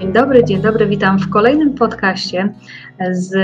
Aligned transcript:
Dzień 0.00 0.12
dobry, 0.12 0.44
dzień 0.44 0.62
dobry. 0.62 0.86
Witam 0.86 1.18
w 1.18 1.30
kolejnym 1.30 1.74
podcaście 1.74 2.54
z 3.10 3.34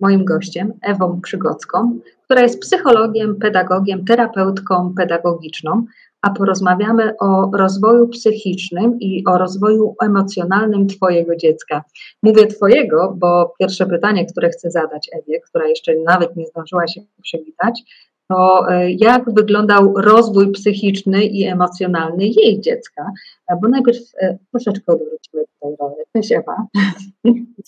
moim 0.00 0.24
gościem, 0.24 0.72
Ewą 0.82 1.20
Przygocką, 1.20 1.98
która 2.24 2.42
jest 2.42 2.60
psychologiem, 2.60 3.36
pedagogiem, 3.36 4.04
terapeutką 4.04 4.94
pedagogiczną, 4.96 5.84
a 6.22 6.30
porozmawiamy 6.30 7.16
o 7.20 7.50
rozwoju 7.56 8.08
psychicznym 8.08 9.00
i 9.00 9.24
o 9.26 9.38
rozwoju 9.38 9.94
emocjonalnym 10.02 10.86
Twojego 10.86 11.36
dziecka. 11.36 11.82
Mówię 12.22 12.46
Twojego, 12.46 13.14
bo 13.18 13.54
pierwsze 13.58 13.86
pytanie, 13.86 14.26
które 14.26 14.50
chcę 14.50 14.70
zadać 14.70 15.10
Ewie, 15.12 15.40
która 15.40 15.66
jeszcze 15.66 15.92
nawet 16.06 16.36
nie 16.36 16.46
zdążyła 16.46 16.86
się 16.86 17.00
przywitać, 17.22 17.82
to 18.28 18.72
e, 18.72 18.90
jak 18.90 19.34
wyglądał 19.34 19.94
rozwój 19.96 20.52
psychiczny 20.52 21.24
i 21.24 21.44
emocjonalny 21.44 22.26
jej 22.26 22.60
dziecka. 22.60 23.12
E, 23.48 23.56
bo 23.62 23.68
najpierw 23.68 23.98
e, 24.20 24.38
troszeczkę 24.50 24.92
odwrócimy 24.92 25.44
tutaj 25.54 25.76
rolę. 25.80 26.04
Cześć 26.16 26.32
Ewa. 26.32 26.66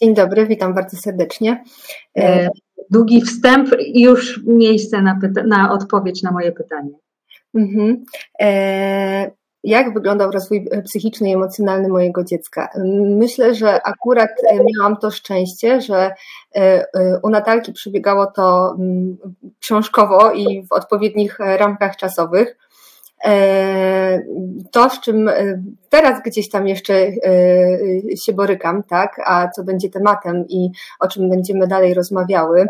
Dzień 0.02 0.14
dobry, 0.14 0.46
witam 0.46 0.74
bardzo 0.74 0.96
serdecznie. 0.96 1.64
Długi 2.90 3.20
wstęp 3.20 3.68
i 3.80 4.02
już 4.02 4.40
miejsce 4.46 5.02
na, 5.02 5.18
na 5.46 5.72
odpowiedź 5.72 6.22
na 6.22 6.32
moje 6.32 6.52
pytanie. 6.52 6.92
Mhm. 7.54 8.04
E 8.40 9.30
jak 9.66 9.94
wyglądał 9.94 10.30
rozwój 10.30 10.68
psychiczny 10.84 11.30
i 11.30 11.32
emocjonalny 11.32 11.88
mojego 11.88 12.24
dziecka. 12.24 12.68
Myślę, 13.04 13.54
że 13.54 13.82
akurat 13.82 14.30
miałam 14.76 14.96
to 14.96 15.10
szczęście, 15.10 15.80
że 15.80 15.96
e, 16.56 16.86
e, 16.94 17.20
u 17.22 17.30
Natalki 17.30 17.72
przebiegało 17.72 18.26
to 18.26 18.76
książkowo 19.60 20.32
i 20.32 20.66
w 20.66 20.72
odpowiednich 20.72 21.38
ramkach 21.38 21.96
czasowych. 21.96 22.56
E, 23.24 24.22
to, 24.72 24.90
z 24.90 25.00
czym 25.00 25.28
e, 25.28 25.62
teraz 25.88 26.22
gdzieś 26.22 26.50
tam 26.50 26.68
jeszcze 26.68 26.94
e, 26.94 27.12
się 28.16 28.32
borykam, 28.32 28.82
tak, 28.82 29.20
a 29.26 29.48
co 29.48 29.64
będzie 29.64 29.90
tematem 29.90 30.44
i 30.48 30.70
o 31.00 31.08
czym 31.08 31.30
będziemy 31.30 31.66
dalej 31.66 31.94
rozmawiały, 31.94 32.66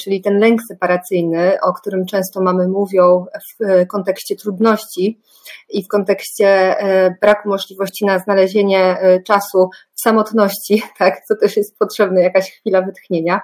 czyli 0.00 0.22
ten 0.22 0.38
lęk 0.38 0.60
separacyjny, 0.68 1.60
o 1.62 1.72
którym 1.72 2.06
często 2.06 2.42
mamy 2.42 2.68
mówią 2.68 3.24
w 3.60 3.86
kontekście 3.86 4.36
trudności 4.36 5.20
i 5.68 5.84
w 5.84 5.88
kontekście 5.88 6.76
braku 7.20 7.48
możliwości 7.48 8.06
na 8.06 8.18
znalezienie 8.18 8.96
czasu 9.26 9.70
w 9.94 10.00
samotności, 10.00 10.82
tak, 10.98 11.20
to 11.28 11.36
też 11.36 11.56
jest 11.56 11.78
potrzebna 11.78 12.20
jakaś 12.20 12.50
chwila 12.50 12.82
wytchnienia. 12.82 13.40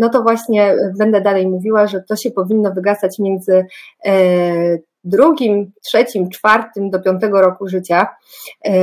No 0.00 0.08
to 0.08 0.22
właśnie 0.22 0.76
będę 0.98 1.20
dalej 1.20 1.46
mówiła, 1.46 1.86
że 1.86 2.02
to 2.08 2.16
się 2.16 2.30
powinno 2.30 2.72
wygasać 2.72 3.18
między 3.18 3.66
drugim, 5.04 5.72
trzecim, 5.82 6.30
czwartym 6.30 6.90
do 6.90 7.00
piątego 7.00 7.40
roku 7.40 7.68
życia. 7.68 8.06
E, 8.64 8.74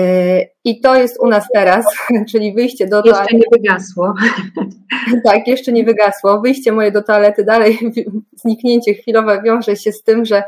I 0.64 0.82
to 0.82 0.96
jest 0.96 1.20
u 1.20 1.28
nas 1.28 1.46
teraz, 1.54 1.86
czyli 2.32 2.54
wyjście 2.54 2.88
do 2.88 3.04
toalety. 3.04 3.20
Jeszcze 3.20 3.36
nie 3.36 3.58
wygasło. 3.58 4.14
Tak, 5.26 5.48
jeszcze 5.48 5.72
nie 5.72 5.84
wygasło. 5.84 6.42
Wyjście 6.42 6.72
moje 6.72 6.92
do 6.92 7.04
toalety 7.04 7.44
dalej, 7.44 7.80
zniknięcie 8.44 8.94
chwilowe 8.94 9.42
wiąże 9.46 9.76
się 9.76 9.92
z 9.92 10.04
tym, 10.04 10.26
że 10.26 10.44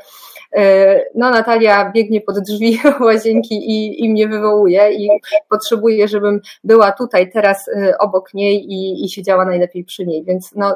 no 1.15 1.31
Natalia 1.31 1.91
biegnie 1.91 2.21
pod 2.21 2.39
drzwi 2.39 2.79
łazienki 2.99 3.55
i, 3.55 4.05
i 4.05 4.09
mnie 4.09 4.27
wywołuje 4.27 4.93
i 4.93 5.09
potrzebuje, 5.49 6.07
żebym 6.07 6.41
była 6.63 6.91
tutaj 6.91 7.31
teraz 7.31 7.67
e, 7.67 7.97
obok 7.97 8.33
niej 8.33 8.65
i, 8.71 9.05
i 9.05 9.09
siedziała 9.09 9.45
najlepiej 9.45 9.83
przy 9.83 10.05
niej, 10.05 10.23
więc 10.23 10.51
no, 10.55 10.75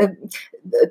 e, 0.00 0.08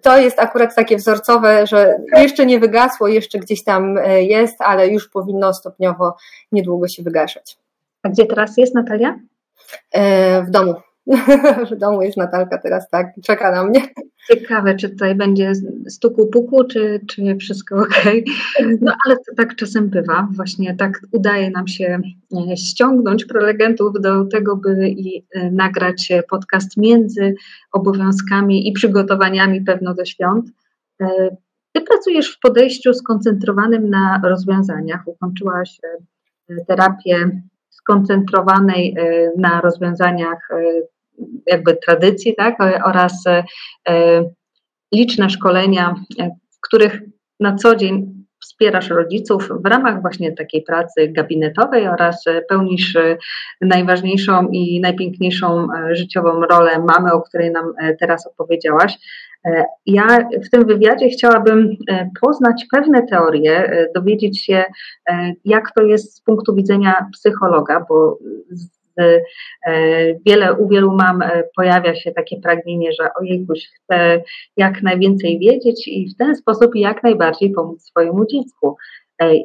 to 0.02 0.18
jest 0.18 0.40
akurat 0.40 0.76
takie 0.76 0.98
wzorcowe, 0.98 1.68
że 1.68 1.98
jeszcze 2.18 2.46
nie 2.46 2.60
wygasło, 2.60 3.08
jeszcze 3.08 3.40
gdzieś 3.40 3.64
tam 3.64 4.00
jest, 4.20 4.62
ale 4.62 4.88
już 4.88 5.10
powinno 5.10 5.54
stopniowo 5.54 6.16
niedługo 6.52 6.88
się 6.88 7.04
wygaszać. 7.04 7.58
A 8.04 8.10
gdzie 8.10 8.26
teraz 8.26 8.58
jest 8.58 8.76
Natalia? 8.76 9.20
W 10.48 10.50
domu. 10.50 10.74
w 11.72 11.76
domu 11.76 12.02
jest 12.02 12.18
Natalka 12.18 12.58
teraz, 12.58 12.90
tak, 12.90 13.08
czeka 13.24 13.52
na 13.52 13.64
mnie. 13.64 13.82
Ciekawe, 14.28 14.76
czy 14.76 14.90
tutaj 14.90 15.16
będzie 15.16 15.52
stuku 15.90 16.28
puku, 16.28 16.64
czy, 16.64 17.02
czy 17.08 17.36
wszystko 17.36 17.76
ok. 17.76 18.04
No 18.82 18.94
ale 19.06 19.16
to 19.16 19.36
tak 19.38 19.56
czasem 19.56 19.90
bywa. 19.90 20.28
Właśnie 20.32 20.76
tak 20.76 21.00
udaje 21.12 21.50
nam 21.50 21.68
się 21.68 22.00
e, 22.52 22.58
ściągnąć 22.58 23.26
prelegentów 23.26 23.94
do 24.02 24.26
tego, 24.26 24.56
by 24.56 24.90
i 24.90 25.26
e, 25.34 25.52
nagrać 25.52 26.12
podcast 26.30 26.78
między 26.78 27.36
obowiązkami 27.72 28.70
i 28.70 28.72
przygotowaniami 28.72 29.62
pewno 29.62 29.94
do 29.94 30.06
świąt. 30.06 30.46
E, 31.02 31.38
ty 31.72 31.82
pracujesz 31.82 32.36
w 32.36 32.40
podejściu 32.40 32.94
skoncentrowanym 32.94 33.90
na 33.90 34.22
rozwiązaniach. 34.24 35.08
Ukończyłaś 35.08 35.80
terapię 36.68 37.42
skoncentrowanej 37.70 38.96
na 39.38 39.62
rozwiązaniach 39.62 40.50
jakby 41.46 41.78
tradycji, 41.86 42.36
tak, 42.36 42.56
oraz 42.86 43.24
e, 43.90 44.24
liczne 44.94 45.30
szkolenia, 45.30 45.96
e, 46.20 46.30
w 46.30 46.60
których 46.68 47.02
na 47.40 47.56
co 47.56 47.76
dzień 47.76 48.18
wspierasz 48.42 48.90
rodziców 48.90 49.50
w 49.64 49.66
ramach 49.66 50.02
właśnie 50.02 50.32
takiej 50.32 50.64
pracy 50.64 51.08
gabinetowej 51.08 51.88
oraz 51.88 52.26
pełnisz 52.50 52.98
najważniejszą 53.62 54.48
i 54.52 54.82
najpiękniejszą 54.82 55.68
e, 55.72 55.96
życiową 55.96 56.42
rolę 56.42 56.80
mamy, 56.80 57.14
o 57.14 57.22
której 57.22 57.52
nam 57.52 57.74
teraz 58.00 58.28
opowiedziałaś. 58.28 58.98
Ja 59.86 60.30
w 60.46 60.50
tym 60.50 60.66
wywiadzie 60.66 61.10
chciałabym 61.10 61.76
poznać 62.22 62.66
pewne 62.72 63.08
teorie, 63.08 63.88
dowiedzieć 63.96 64.46
się, 64.46 64.64
jak 65.46 65.72
to 65.72 65.84
jest 65.84 66.16
z 66.16 66.22
punktu 66.22 66.56
widzenia 66.56 67.06
psychologa, 67.14 67.86
bo 67.90 68.18
E, 68.52 68.77
wiele, 70.26 70.54
u 70.54 70.68
wielu 70.68 70.92
mam 70.92 71.22
e, 71.22 71.44
pojawia 71.56 71.96
się 71.96 72.12
takie 72.12 72.42
pragnienie, 72.42 72.92
że 73.02 73.10
ojejkuś, 73.22 73.68
chcę 73.76 74.22
jak 74.58 74.82
najwięcej 74.82 75.40
wiedzieć 75.40 75.88
i 75.88 76.10
w 76.10 76.18
ten 76.18 76.36
sposób 76.36 76.76
jak 76.76 77.04
najbardziej 77.04 77.52
pomóc 77.52 77.84
swojemu 77.84 78.26
dziecku. 78.26 78.78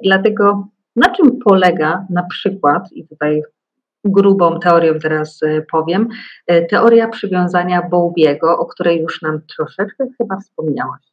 Dlatego 0.04 0.68
na 0.96 1.14
czym 1.14 1.38
polega 1.44 2.06
na 2.10 2.22
przykład, 2.22 2.92
i 2.92 3.08
tutaj 3.08 3.42
grubą 4.04 4.60
teorię 4.60 4.94
teraz 4.94 5.40
powiem, 5.72 6.08
teoria 6.70 7.08
przywiązania 7.08 7.88
Bowlbiego, 7.90 8.58
o 8.58 8.66
której 8.66 9.00
już 9.00 9.22
nam 9.22 9.40
troszeczkę 9.56 10.06
chyba 10.18 10.36
wspomniałaś. 10.36 11.11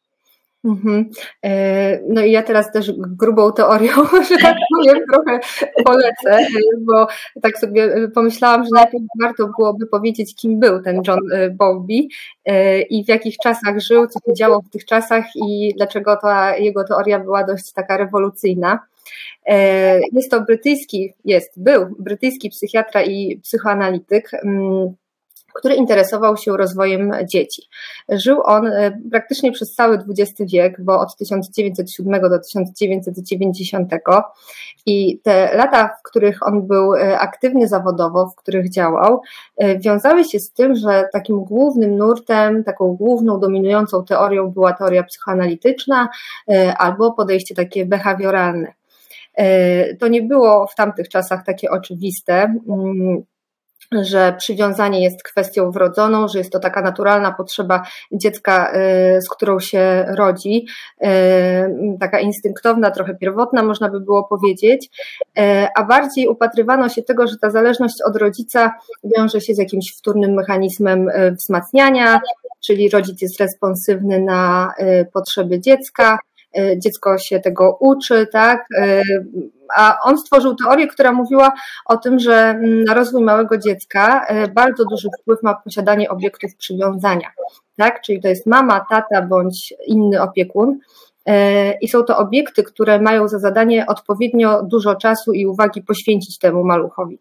Mhm. 0.64 1.09
E, 1.46 2.00
no 2.08 2.22
i 2.22 2.31
ja 2.31 2.44
teraz 2.44 2.72
też 2.72 2.92
grubą 2.97 3.52
teorią, 3.52 3.94
że 4.30 4.38
tak 4.38 4.56
powiem, 4.75 5.03
trochę 5.12 5.40
polecę, 5.86 6.47
bo 6.80 7.08
tak 7.42 7.58
sobie 7.58 8.09
pomyślałam, 8.16 8.64
że 8.64 8.70
najpierw 8.74 9.03
warto 9.22 9.47
byłoby 9.58 9.88
powiedzieć, 9.88 10.36
kim 10.36 10.59
był 10.59 10.81
ten 10.81 11.02
John 11.08 11.20
e, 11.34 11.50
Bowlby 11.50 12.08
e, 12.46 12.81
i 12.81 13.06
w 13.06 13.08
jakich 13.08 13.38
czasach 13.38 13.80
żył, 13.80 14.08
co 14.08 14.20
się 14.20 14.34
działo 14.34 14.62
w 14.62 14.70
tych 14.70 14.86
czasach 14.86 15.25
i 15.36 15.74
dlaczego 15.78 16.18
ta 16.22 16.58
jego 16.58 16.84
teoria 16.84 17.20
była 17.20 17.44
dość 17.44 17.72
taka 17.74 17.97
rewolucyjna. 17.97 18.80
Jest 20.12 20.31
to 20.31 20.41
brytyjski, 20.41 21.14
jest, 21.26 21.64
był 21.64 21.96
brytyjski 22.00 22.50
psychiatra 22.50 23.03
i 23.03 23.40
psychoanalityk 23.44 24.31
mm, 24.34 24.96
który 25.53 25.75
interesował 25.75 26.37
się 26.37 26.57
rozwojem 26.57 27.11
dzieci. 27.25 27.61
Żył 28.09 28.41
on 28.45 28.67
e, 28.67 28.99
praktycznie 29.11 29.51
przez 29.51 29.73
cały 29.73 29.99
XX 30.09 30.51
wiek, 30.53 30.81
bo 30.83 30.99
od 30.99 31.15
1907 31.15 32.21
do 32.21 32.39
1990 32.39 33.93
i 34.85 35.19
te 35.23 35.57
lata, 35.57 35.89
w 35.99 36.03
których 36.03 36.47
on 36.47 36.67
był 36.67 36.93
e, 36.93 37.19
aktywny 37.19 37.67
zawodowo, 37.67 38.27
w 38.27 38.35
których 38.35 38.69
działał, 38.69 39.21
e, 39.57 39.79
wiązały 39.79 40.23
się 40.23 40.39
z 40.39 40.51
tym, 40.51 40.75
że 40.75 41.09
takim 41.13 41.43
głównym 41.43 41.97
nurtem, 41.97 42.63
taką 42.63 42.95
główną 42.95 43.39
dominującą 43.39 44.05
teorią 44.05 44.51
była 44.51 44.73
teoria 44.73 45.03
psychoanalityczna 45.03 46.09
albo 46.78 47.13
podejście 47.13 47.55
takie 47.55 47.85
behawioralne. 47.85 48.73
To 49.99 50.07
nie 50.07 50.22
było 50.22 50.67
w 50.67 50.75
tamtych 50.75 51.09
czasach 51.09 51.45
takie 51.45 51.72
oczywiste. 51.72 52.55
Że 53.91 54.36
przywiązanie 54.38 55.03
jest 55.03 55.24
kwestią 55.24 55.72
wrodzoną, 55.72 56.28
że 56.28 56.40
jest 56.40 56.52
to 56.52 56.59
taka 56.59 56.82
naturalna 56.82 57.32
potrzeba 57.32 57.84
dziecka, 58.12 58.74
y, 59.18 59.22
z 59.22 59.30
którą 59.30 59.59
się 59.59 60.06
rodzi, 60.08 60.66
y, 61.02 61.08
taka 62.00 62.20
instynktowna, 62.20 62.91
trochę 62.91 63.16
pierwotna, 63.16 63.64
można 63.64 63.90
by 63.90 64.00
było 64.00 64.24
powiedzieć, 64.24 64.90
y, 65.40 65.41
a 65.76 65.84
bardziej 65.84 66.28
upatrywano 66.28 66.90
się 66.90 67.03
tego, 67.03 67.28
że 67.28 67.38
ta 67.38 67.50
zależność 67.50 68.02
od 68.02 68.16
rodzica 68.16 68.74
wiąże 69.03 69.41
się 69.41 69.53
z 69.53 69.58
jakimś 69.58 69.94
wtórnym 69.97 70.34
mechanizmem 70.34 71.08
wzmacniania, 71.32 72.20
czyli 72.66 72.90
rodzic 72.90 73.22
jest 73.22 73.40
responsywny 73.40 74.20
na 74.20 74.74
potrzeby 75.14 75.59
dziecka, 75.59 76.20
dziecko 76.78 77.17
się 77.17 77.40
tego 77.40 77.78
uczy, 77.79 78.28
tak? 78.31 78.66
A 79.75 79.97
on 80.03 80.17
stworzył 80.17 80.55
teorię, 80.55 80.87
która 80.87 81.11
mówiła 81.11 81.51
o 81.85 81.97
tym, 81.97 82.19
że 82.19 82.35
mm, 82.35 82.84
na 82.84 82.93
rozwój 82.93 83.23
małego 83.23 83.57
dziecka 83.57 84.25
bardzo 84.55 84.85
duży 84.85 85.09
wpływ 85.22 85.43
ma 85.43 85.55
posiadanie 85.55 86.09
obiektów 86.09 86.55
przywiązania, 86.55 87.28
tak? 87.78 88.01
Czyli 88.01 88.22
to 88.22 88.28
jest 88.28 88.46
mama, 88.46 88.85
tata 88.90 89.22
bądź 89.22 89.73
inny 89.85 90.22
opiekun. 90.22 90.79
I 91.81 91.87
są 91.87 92.03
to 92.03 92.17
obiekty, 92.17 92.63
które 92.63 93.02
mają 93.02 93.28
za 93.28 93.40
zadanie 93.40 93.85
odpowiednio 93.87 94.63
dużo 94.63 94.95
czasu 94.95 95.34
i 95.34 95.45
uwagi 95.45 95.81
poświęcić 95.81 96.37
temu 96.37 96.63
maluchowi. 96.63 97.19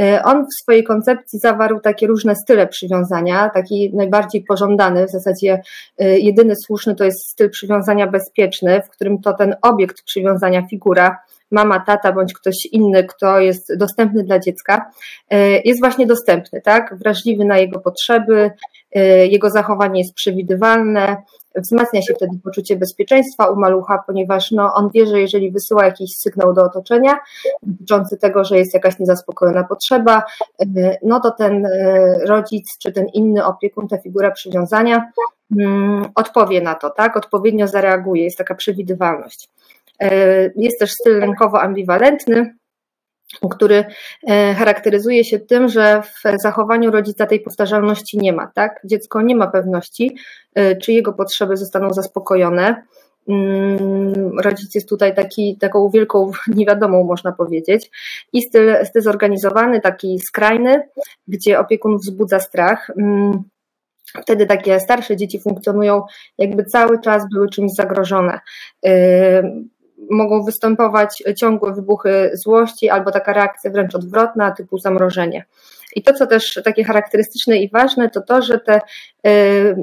E, 0.00 0.22
on 0.24 0.44
w 0.44 0.62
swojej 0.62 0.84
koncepcji 0.84 1.38
zawarł 1.38 1.80
takie 1.80 2.06
różne 2.06 2.36
style 2.36 2.66
przywiązania. 2.66 3.50
Taki 3.54 3.90
najbardziej 3.94 4.44
pożądany, 4.44 5.06
w 5.06 5.10
zasadzie 5.10 5.62
e, 5.98 6.18
jedyny 6.18 6.56
słuszny 6.56 6.94
to 6.94 7.04
jest 7.04 7.28
styl 7.28 7.50
przywiązania 7.50 8.06
bezpieczny, 8.06 8.82
w 8.82 8.90
którym 8.90 9.20
to 9.20 9.32
ten 9.32 9.56
obiekt 9.62 10.02
przywiązania, 10.02 10.66
figura, 10.70 11.18
mama, 11.52 11.80
tata 11.80 12.12
bądź 12.12 12.32
ktoś 12.32 12.66
inny, 12.72 13.04
kto 13.04 13.40
jest 13.40 13.76
dostępny 13.76 14.24
dla 14.24 14.38
dziecka, 14.38 14.90
e, 15.30 15.60
jest 15.60 15.80
właśnie 15.80 16.06
dostępny, 16.06 16.60
tak? 16.60 16.94
Wrażliwy 16.98 17.44
na 17.44 17.58
jego 17.58 17.80
potrzeby, 17.80 18.50
jego 19.28 19.50
zachowanie 19.50 20.00
jest 20.00 20.14
przewidywalne, 20.14 21.16
wzmacnia 21.56 22.02
się 22.02 22.14
wtedy 22.14 22.38
poczucie 22.44 22.76
bezpieczeństwa 22.76 23.46
u 23.46 23.56
malucha, 23.56 24.02
ponieważ 24.06 24.50
no, 24.50 24.74
on 24.74 24.90
wie, 24.94 25.06
że 25.06 25.20
jeżeli 25.20 25.50
wysyła 25.50 25.84
jakiś 25.84 26.16
sygnał 26.16 26.52
do 26.52 26.64
otoczenia 26.64 27.18
dotyczący 27.62 28.16
tego, 28.16 28.44
że 28.44 28.58
jest 28.58 28.74
jakaś 28.74 28.98
niezaspokojona 28.98 29.64
potrzeba, 29.64 30.22
e, 30.60 30.96
no 31.02 31.20
to 31.20 31.30
ten 31.30 31.66
e, 31.66 32.18
rodzic 32.26 32.78
czy 32.78 32.92
ten 32.92 33.06
inny 33.14 33.44
opiekun, 33.44 33.88
ta 33.88 33.98
figura 33.98 34.30
przywiązania 34.30 35.10
mm, 35.58 36.04
odpowie 36.14 36.60
na 36.60 36.74
to, 36.74 36.90
tak? 36.90 37.16
Odpowiednio 37.16 37.68
zareaguje, 37.68 38.24
jest 38.24 38.38
taka 38.38 38.54
przewidywalność. 38.54 39.48
E, 40.02 40.50
jest 40.56 40.78
też 40.78 40.92
styl 40.92 41.20
rynkowo-ambiwalentny, 41.20 42.46
który 43.50 43.84
e, 44.28 44.54
charakteryzuje 44.54 45.24
się 45.24 45.38
tym, 45.38 45.68
że 45.68 46.02
w 46.02 46.40
zachowaniu 46.40 46.90
rodzica 46.90 47.26
tej 47.26 47.40
powtarzalności 47.40 48.18
nie 48.18 48.32
ma, 48.32 48.46
tak? 48.46 48.80
Dziecko 48.84 49.22
nie 49.22 49.36
ma 49.36 49.46
pewności, 49.46 50.16
e, 50.54 50.76
czy 50.76 50.92
jego 50.92 51.12
potrzeby 51.12 51.56
zostaną 51.56 51.92
zaspokojone. 51.92 52.82
Mm, 53.28 54.38
rodzic 54.40 54.74
jest 54.74 54.88
tutaj 54.88 55.14
taki, 55.14 55.56
taką 55.60 55.90
wielką 55.90 56.30
niewiadomą, 56.56 57.04
można 57.04 57.32
powiedzieć. 57.32 57.90
I 58.32 58.42
styl, 58.42 58.76
styl 58.84 59.02
zorganizowany, 59.02 59.80
taki 59.80 60.20
skrajny, 60.20 60.82
gdzie 61.28 61.58
opiekun 61.58 61.96
wzbudza 61.98 62.40
strach. 62.40 62.90
Mm, 62.98 63.42
wtedy 64.22 64.46
takie 64.46 64.80
starsze 64.80 65.16
dzieci 65.16 65.40
funkcjonują, 65.40 66.02
jakby 66.38 66.64
cały 66.64 67.00
czas 67.00 67.22
były 67.34 67.48
czymś 67.48 67.72
zagrożone 67.72 68.40
mogą 70.10 70.44
występować 70.44 71.22
ciągłe 71.36 71.72
wybuchy 71.72 72.30
złości 72.34 72.90
albo 72.90 73.10
taka 73.10 73.32
reakcja 73.32 73.70
wręcz 73.70 73.94
odwrotna, 73.94 74.50
typu 74.50 74.78
zamrożenie. 74.78 75.44
I 75.96 76.02
to, 76.02 76.12
co 76.12 76.26
też 76.26 76.60
takie 76.64 76.84
charakterystyczne 76.84 77.58
i 77.58 77.70
ważne, 77.70 78.10
to 78.10 78.20
to, 78.20 78.42
że 78.42 78.58
te, 78.58 78.80
y, 79.26 79.76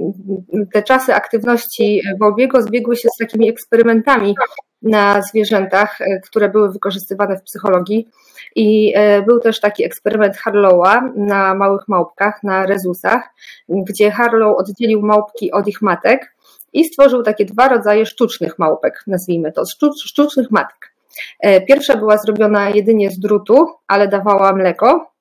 te 0.74 0.83
czasy 0.83 1.13
aktywności 1.13 2.01
Wolbiego 2.19 2.62
zbiegły 2.62 2.95
się 2.95 3.10
z 3.10 3.18
takimi 3.18 3.50
eksperymentami 3.50 4.36
na 4.81 5.21
zwierzętach, 5.21 6.01
y, 6.01 6.21
które 6.25 6.50
były 6.50 6.71
wykorzystywane 6.71 7.38
w 7.38 7.44
psychologii. 7.44 8.07
I 8.56 8.94
y, 8.98 9.21
był 9.21 9.39
też 9.39 9.60
taki 9.60 9.86
eksperyment 9.86 10.38
Harlowa 10.38 11.12
na 11.16 11.54
małych 11.54 11.88
małpkach, 11.88 12.44
na 12.44 12.66
rezusach, 12.66 13.30
gdzie 13.69 14.12
Harlow 14.12 14.57
oddzielił 14.57 15.01
małpki 15.01 15.51
od 15.51 15.68
ich 15.68 15.81
matek 15.81 16.36
i 16.74 16.86
stworzył 16.86 17.24
takie 17.24 17.45
dwa 17.45 17.68
rodzaje 17.68 18.06
sztucznych 18.06 18.60
małpek, 18.60 19.04
nazwijmy 19.07 19.51
to, 19.51 19.63
sztucznych 20.06 20.51
matek. 20.51 20.94
E, 21.39 21.62
pierwsza 21.62 21.98
była 21.98 22.18
zrobiona 22.18 22.69
jedynie 22.69 23.12
z 23.12 23.19
drutu, 23.19 23.68
ale 23.88 24.07
dawała 24.07 24.54
mleko. 24.54 25.12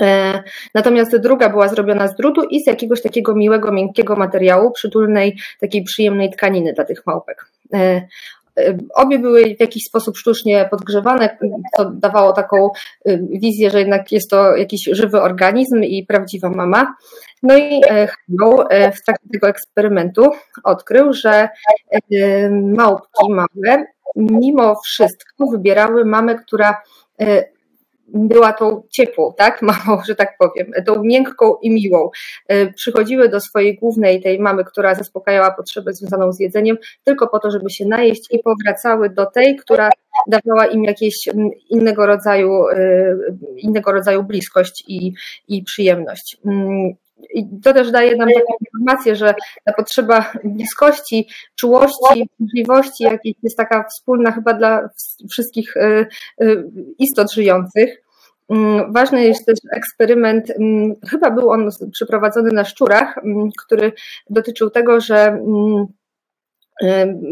E, 0.00 0.42
natomiast 0.74 1.16
druga 1.16 1.48
była 1.48 1.68
zrobiona 1.68 2.08
z 2.08 2.16
drutu 2.16 2.42
i 2.42 2.62
z 2.62 2.66
jakiegoś 2.66 3.02
takiego 3.02 3.34
miłego, 3.34 3.72
miękkiego 3.72 4.16
materiału, 4.16 4.70
przytulnej, 4.70 5.38
takiej 5.60 5.84
przyjemnej 5.84 6.30
tkaniny 6.30 6.72
dla 6.72 6.84
tych 6.84 7.06
małpek. 7.06 7.46
E, 8.58 8.78
obie 8.94 9.18
były 9.18 9.56
w 9.56 9.60
jakiś 9.60 9.84
sposób 9.84 10.16
sztucznie 10.16 10.68
podgrzewane, 10.70 11.38
to 11.76 11.90
dawało 11.90 12.32
taką 12.32 12.70
wizję, 13.30 13.70
że 13.70 13.78
jednak 13.78 14.12
jest 14.12 14.30
to 14.30 14.56
jakiś 14.56 14.84
żywy 14.92 15.20
organizm 15.20 15.82
i 15.82 16.06
prawdziwa 16.06 16.50
mama. 16.50 16.94
No 17.42 17.56
i 17.56 17.80
e, 17.88 18.08
Hello 18.08 18.70
e, 18.70 18.92
w 18.92 19.02
trakcie 19.04 19.28
tego 19.32 19.48
eksperymentu 19.48 20.30
odkrył, 20.64 21.12
że 21.12 21.48
e, 21.90 22.50
małpki 22.50 23.30
małe 23.30 23.84
mimo 24.16 24.80
wszystko 24.84 25.46
wybierały 25.46 26.04
mamę, 26.04 26.34
która 26.34 26.82
była 28.14 28.52
tą 28.52 28.82
ciepłą, 28.90 29.32
tak, 29.36 29.62
mamą, 29.86 30.02
że 30.06 30.14
tak 30.14 30.38
powiem, 30.38 30.72
tą 30.86 31.02
miękką 31.02 31.54
i 31.62 31.70
miłą. 31.70 32.10
Przychodziły 32.74 33.28
do 33.28 33.40
swojej 33.40 33.76
głównej, 33.76 34.22
tej 34.22 34.38
mamy, 34.38 34.64
która 34.64 34.94
zaspokajała 34.94 35.50
potrzebę 35.50 35.92
związaną 35.92 36.32
z 36.32 36.40
jedzeniem, 36.40 36.76
tylko 37.04 37.28
po 37.28 37.38
to, 37.38 37.50
żeby 37.50 37.70
się 37.70 37.86
najeść 37.86 38.26
i 38.30 38.38
powracały 38.38 39.10
do 39.10 39.26
tej, 39.26 39.56
która 39.56 39.90
dawała 40.26 40.66
im 40.66 40.84
jakieś 40.84 41.28
innego 41.70 42.06
rodzaju, 42.06 42.64
innego 43.56 43.92
rodzaju 43.92 44.22
bliskość 44.22 44.84
i, 44.88 45.12
i 45.48 45.62
przyjemność. 45.62 46.38
I 47.34 47.60
to 47.62 47.72
też 47.72 47.90
daje 47.90 48.16
nam 48.16 48.28
taką 48.28 48.54
informację, 48.66 49.16
że 49.16 49.34
ta 49.64 49.72
potrzeba 49.72 50.32
bliskości, 50.44 51.28
czułości, 51.54 52.28
możliwości, 52.38 53.04
jakiej 53.04 53.36
jest 53.42 53.56
taka 53.56 53.84
wspólna 53.84 54.32
chyba 54.32 54.54
dla 54.54 54.88
wszystkich 55.30 55.76
y, 55.76 56.06
y, 56.42 56.64
istot 56.98 57.32
żyjących. 57.32 58.02
Mm, 58.50 58.92
ważny 58.92 59.24
jest 59.24 59.46
też 59.46 59.58
eksperyment, 59.72 60.50
mm, 60.50 60.94
chyba 61.10 61.30
był 61.30 61.50
on 61.50 61.68
przeprowadzony 61.92 62.50
na 62.52 62.64
szczurach, 62.64 63.18
mm, 63.18 63.48
który 63.64 63.92
dotyczył 64.30 64.70
tego, 64.70 65.00
że 65.00 65.38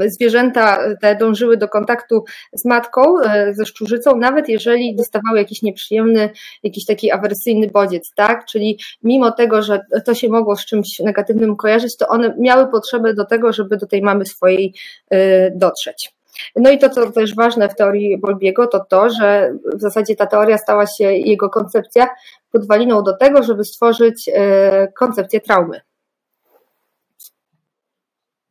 zwierzęta 0.06 0.78
te 1.00 1.16
dążyły 1.16 1.56
do 1.56 1.68
kontaktu 1.68 2.24
z 2.52 2.64
matką, 2.64 3.20
e, 3.20 3.54
ze 3.54 3.66
szczurzycą, 3.66 4.16
nawet 4.16 4.48
jeżeli 4.48 4.96
dostawały 4.96 5.38
jakiś 5.38 5.62
nieprzyjemny, 5.62 6.30
jakiś 6.62 6.84
taki 6.84 7.10
awersyjny 7.10 7.66
bodziec, 7.66 8.12
tak? 8.14 8.44
Czyli 8.44 8.78
mimo 9.02 9.32
tego, 9.32 9.62
że 9.62 9.80
to 10.04 10.14
się 10.14 10.28
mogło 10.28 10.56
z 10.56 10.66
czymś 10.66 10.98
negatywnym 10.98 11.56
kojarzyć, 11.56 11.96
to 11.96 12.08
one 12.08 12.34
miały 12.38 12.66
potrzebę 12.66 13.14
do 13.14 13.24
tego, 13.24 13.52
żeby 13.52 13.76
do 13.76 13.86
tej 13.86 14.02
mamy 14.02 14.26
swojej 14.26 14.74
e, 15.10 15.50
dotrzeć. 15.50 16.18
No 16.56 16.70
i 16.70 16.78
to, 16.78 16.90
co 16.90 17.12
też 17.12 17.34
ważne 17.34 17.68
w 17.68 17.74
teorii 17.74 18.18
Bolbiego, 18.18 18.66
to 18.66 18.84
to, 18.84 19.10
że 19.10 19.52
w 19.74 19.80
zasadzie 19.80 20.16
ta 20.16 20.26
teoria 20.26 20.58
stała 20.58 20.86
się, 20.86 21.04
jego 21.12 21.50
koncepcja, 21.50 22.08
podwaliną 22.52 23.02
do 23.02 23.16
tego, 23.16 23.42
żeby 23.42 23.64
stworzyć 23.64 24.30
e, 24.34 24.88
koncepcję 24.92 25.40
traumy. 25.40 25.80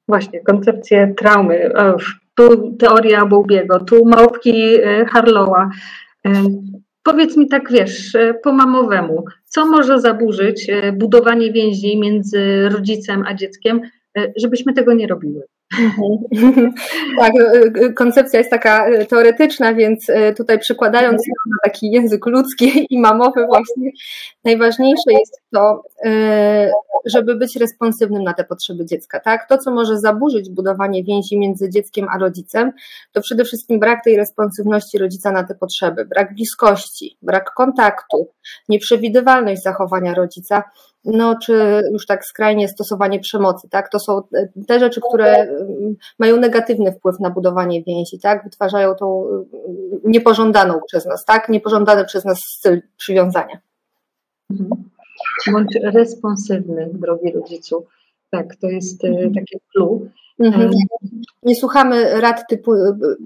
Właśnie, 0.08 0.40
koncepcję 0.40 1.14
traumy. 1.18 1.72
Tu 2.36 2.76
teoria 2.80 3.26
Bowbiego, 3.26 3.80
tu 3.80 4.06
małpki 4.06 4.76
e, 4.84 5.06
Harlowa. 5.06 5.70
E, 6.28 6.32
powiedz 7.04 7.38
mi 7.38 7.48
tak, 7.48 7.72
wiesz, 7.72 8.16
e, 8.16 8.34
po 8.34 8.54
mamowemu, 8.54 9.26
co 9.46 9.66
może 9.66 10.00
zaburzyć 10.00 10.68
budowanie 10.94 11.52
więzi 11.52 12.00
między 12.00 12.70
rodzicem 12.70 13.24
a 13.28 13.34
dzieckiem, 13.34 13.82
żebyśmy 14.36 14.74
tego 14.74 14.94
nie 14.94 15.08
robiły? 15.08 15.44
Mhm. 15.80 16.74
Tak, 17.20 17.34
koncepcja 17.96 18.40
jest 18.40 18.52
taka 18.52 18.86
teoretyczna, 19.10 19.74
więc 19.74 20.08
tutaj 20.38 20.60
przykładając 20.60 21.22
na 21.28 21.58
taki 21.64 21.92
język 21.92 22.26
ludzki 22.26 22.88
i 22.90 23.00
mamowy 23.00 23.46
właśnie, 23.46 23.92
najważniejsze 24.44 25.12
jest 25.12 25.42
to, 25.54 25.84
żeby 27.06 27.36
być 27.36 27.56
responsywnym 27.56 28.24
na 28.24 28.34
te 28.34 28.44
potrzeby 28.44 28.86
dziecka. 28.86 29.20
Tak? 29.20 29.50
To, 29.50 29.58
co 29.58 29.72
może 29.72 30.00
zaburzyć 30.00 30.50
budowanie 30.50 31.04
więzi 31.04 31.40
między 31.40 31.70
dzieckiem 31.70 32.08
a 32.10 32.18
rodzicem, 32.18 32.72
to 33.12 33.22
przede 33.22 33.46
wszystkim 33.46 33.80
brak 33.80 34.04
tej 34.04 34.18
responsywności 34.18 34.98
rodzica 34.98 35.32
na 35.32 35.44
te 35.44 35.56
potrzeby, 35.56 36.06
brak 36.06 36.36
bliskości, 36.36 37.18
brak 37.22 37.54
kontaktu, 37.54 38.32
nieprzewidywalność 38.70 39.62
zachowania 39.62 40.14
rodzica, 40.14 40.64
no 41.08 41.36
czy 41.44 41.82
już 41.92 42.06
tak 42.06 42.26
skrajnie 42.26 42.68
stosowanie 42.68 43.20
przemocy, 43.20 43.70
tak? 43.70 43.92
To 43.92 44.00
są 44.00 44.22
te 44.68 44.80
rzeczy, 44.80 45.02
które 45.10 45.36
mm, 45.36 45.96
mają 46.20 46.38
negatywny 46.38 46.92
wpływ 46.92 47.20
na 47.20 47.30
budowanie 47.30 47.84
więzi, 47.84 48.20
tak? 48.20 48.44
Wytwarzają 48.44 48.96
tą 48.96 49.28
mm, 49.28 49.46
niepożądaną 50.04 50.80
przez 50.88 51.06
nas, 51.06 51.26
tak? 51.26 51.50
Niepożądany 51.50 52.06
przez 52.06 52.26
nas 52.26 52.40
styl 52.40 52.82
przywiązania. 52.98 53.60
Mhm. 54.52 54.70
Bądź 55.52 55.76
responsywny, 55.84 56.90
drogi 56.94 57.32
rodzicu. 57.32 57.86
Tak, 58.30 58.56
to 58.56 58.68
jest 58.68 59.04
e, 59.04 59.08
mhm. 59.08 59.34
takie 59.34 59.60
clue. 59.72 60.10
Mhm. 60.40 60.72
Nie 61.44 61.56
słuchamy 61.56 62.22
rad 62.22 62.44
typu 62.50 62.72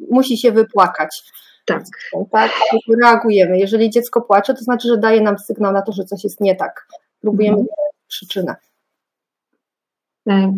musi 0.09 0.37
się 0.37 0.51
wypłakać. 0.51 1.23
Tak. 1.65 1.83
tak. 2.31 2.51
Reagujemy. 3.03 3.59
Jeżeli 3.59 3.89
dziecko 3.89 4.21
płacze, 4.21 4.53
to 4.53 4.63
znaczy, 4.63 4.87
że 4.87 4.97
daje 4.97 5.21
nam 5.21 5.39
sygnał 5.39 5.71
na 5.73 5.81
to, 5.81 5.91
że 5.91 6.03
coś 6.03 6.23
jest 6.23 6.41
nie 6.41 6.55
tak. 6.55 6.87
Próbujemy 7.21 7.57
mhm. 7.57 7.67
przyczynę. 8.07 8.55
E, 10.29 10.53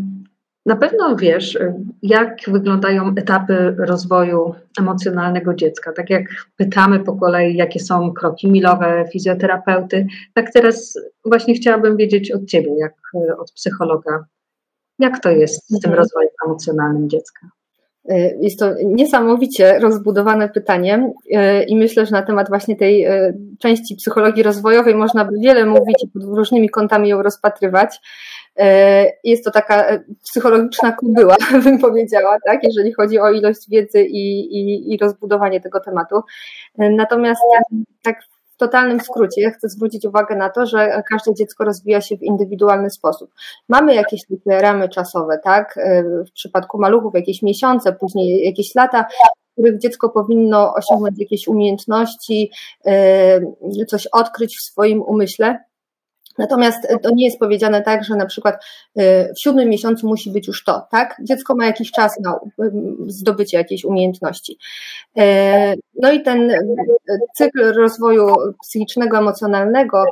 Na 0.66 0.76
pewno 0.76 1.16
wiesz, 1.16 1.60
jak 2.02 2.38
wyglądają 2.48 3.14
etapy 3.16 3.76
rozwoju 3.80 4.56
emocjonalnego 4.80 5.54
dziecka. 5.54 5.94
Tak 5.94 6.10
jak 6.10 6.24
pytamy 6.58 7.00
po 7.00 7.16
kolei, 7.16 7.56
jakie 7.56 7.80
są 7.80 8.14
kroki 8.14 8.52
milowe 8.52 9.06
fizjoterapeuty, 9.14 10.08
tak 10.34 10.52
teraz 10.54 11.00
właśnie 11.26 11.54
chciałabym 11.54 11.98
wiedzieć 11.98 12.32
od 12.32 12.46
Ciebie, 12.46 12.78
jak 12.78 12.94
od 13.40 13.52
psychologa, 13.52 14.26
jak 15.00 15.20
to 15.20 15.30
jest 15.30 15.66
z 15.66 15.80
tym 15.80 15.92
mhm. 15.92 15.98
rozwojem 15.98 16.30
emocjonalnym 16.46 17.10
dziecka. 17.10 17.48
Y, 18.12 18.38
jest 18.42 18.60
to 18.60 18.74
niesamowicie 18.86 19.80
rozbudowane 19.80 20.50
pytanie 20.50 21.14
y, 21.26 21.64
i 21.64 21.76
myślę, 21.76 22.06
że 22.06 22.12
na 22.12 22.22
temat 22.22 22.50
właśnie 22.50 22.76
tej 22.76 23.08
y, 23.08 23.38
części 23.60 23.96
psychologii 23.96 24.44
rozwojowej 24.44 24.96
można 24.96 25.26
by 25.26 25.40
wiele 25.40 25.66
mówić 25.66 26.04
i 26.04 26.08
pod 26.08 26.24
różnymi 26.24 26.70
kątami 26.70 27.10
ją 27.10 27.22
rozpatrywać. 27.22 28.00
Jest 29.24 29.46
to 29.46 29.52
taka 29.52 29.86
psychologiczna 30.24 30.92
kubyła, 30.92 31.36
bym 31.64 31.80
powiedziała, 31.80 32.38
tak, 32.46 32.64
jeżeli 32.64 32.94
chodzi 32.94 33.20
o 33.20 33.32
ilość 33.32 33.70
wiedzy 33.70 34.04
i, 34.04 34.40
i, 34.40 34.94
i 34.94 34.98
rozbudowanie 34.98 35.62
tego 35.62 35.80
tematu. 35.80 36.22
Natomiast 36.78 37.42
tak 38.04 38.16
w 38.54 38.58
totalnym 38.58 39.00
skrócie 39.00 39.52
chcę 39.52 39.70
zwrócić 39.70 40.06
uwagę 40.06 40.36
na 40.36 40.50
to, 40.50 40.66
że 40.66 41.04
każde 41.10 41.34
dziecko 41.34 41.64
rozwija 41.64 42.02
się 42.02 42.18
w 42.18 42.24
indywidualny 42.24 42.90
sposób. 42.90 43.32
Mamy 43.70 43.96
jakieś 43.96 44.22
takie 44.22 44.62
ramy 44.62 44.90
czasowe, 44.90 45.40
tak? 45.44 45.80
W 46.30 46.32
przypadku 46.32 46.80
maluchów 46.80 47.14
jakieś 47.16 47.42
miesiące, 47.42 47.94
później 47.94 48.46
jakieś 48.46 48.76
lata, 48.76 49.06
w 49.50 49.54
których 49.54 49.80
dziecko 49.80 50.10
powinno 50.10 50.74
osiągnąć 50.74 51.20
jakieś 51.20 51.48
umiejętności, 51.48 52.52
coś 53.88 54.08
odkryć 54.08 54.58
w 54.58 54.62
swoim 54.62 55.02
umyśle. 55.02 55.60
Natomiast 56.38 56.88
to 57.02 57.10
nie 57.16 57.26
jest 57.26 57.40
powiedziane 57.40 57.82
tak, 57.82 58.04
że 58.04 58.16
na 58.16 58.26
przykład 58.26 58.56
y, 59.00 59.02
w 59.36 59.42
siódmym 59.42 59.70
miesiącu 59.70 60.08
musi 60.08 60.32
być 60.32 60.48
już 60.48 60.64
to, 60.64 60.88
tak? 60.92 61.18
Dziecko 61.24 61.56
ma 61.56 61.66
jakiś 61.66 61.92
czas 61.92 62.20
na 62.20 62.40
zdobycie 63.08 63.58
jakiejś 63.58 63.86
umiejętności. 63.86 64.58
Y, 65.18 65.22
no 66.02 66.12
i 66.12 66.24
ten 66.24 66.52
cykl 67.36 67.74
rozwoju 67.74 68.28
psychicznego, 68.62 69.18
emocjonalnego 69.18 70.04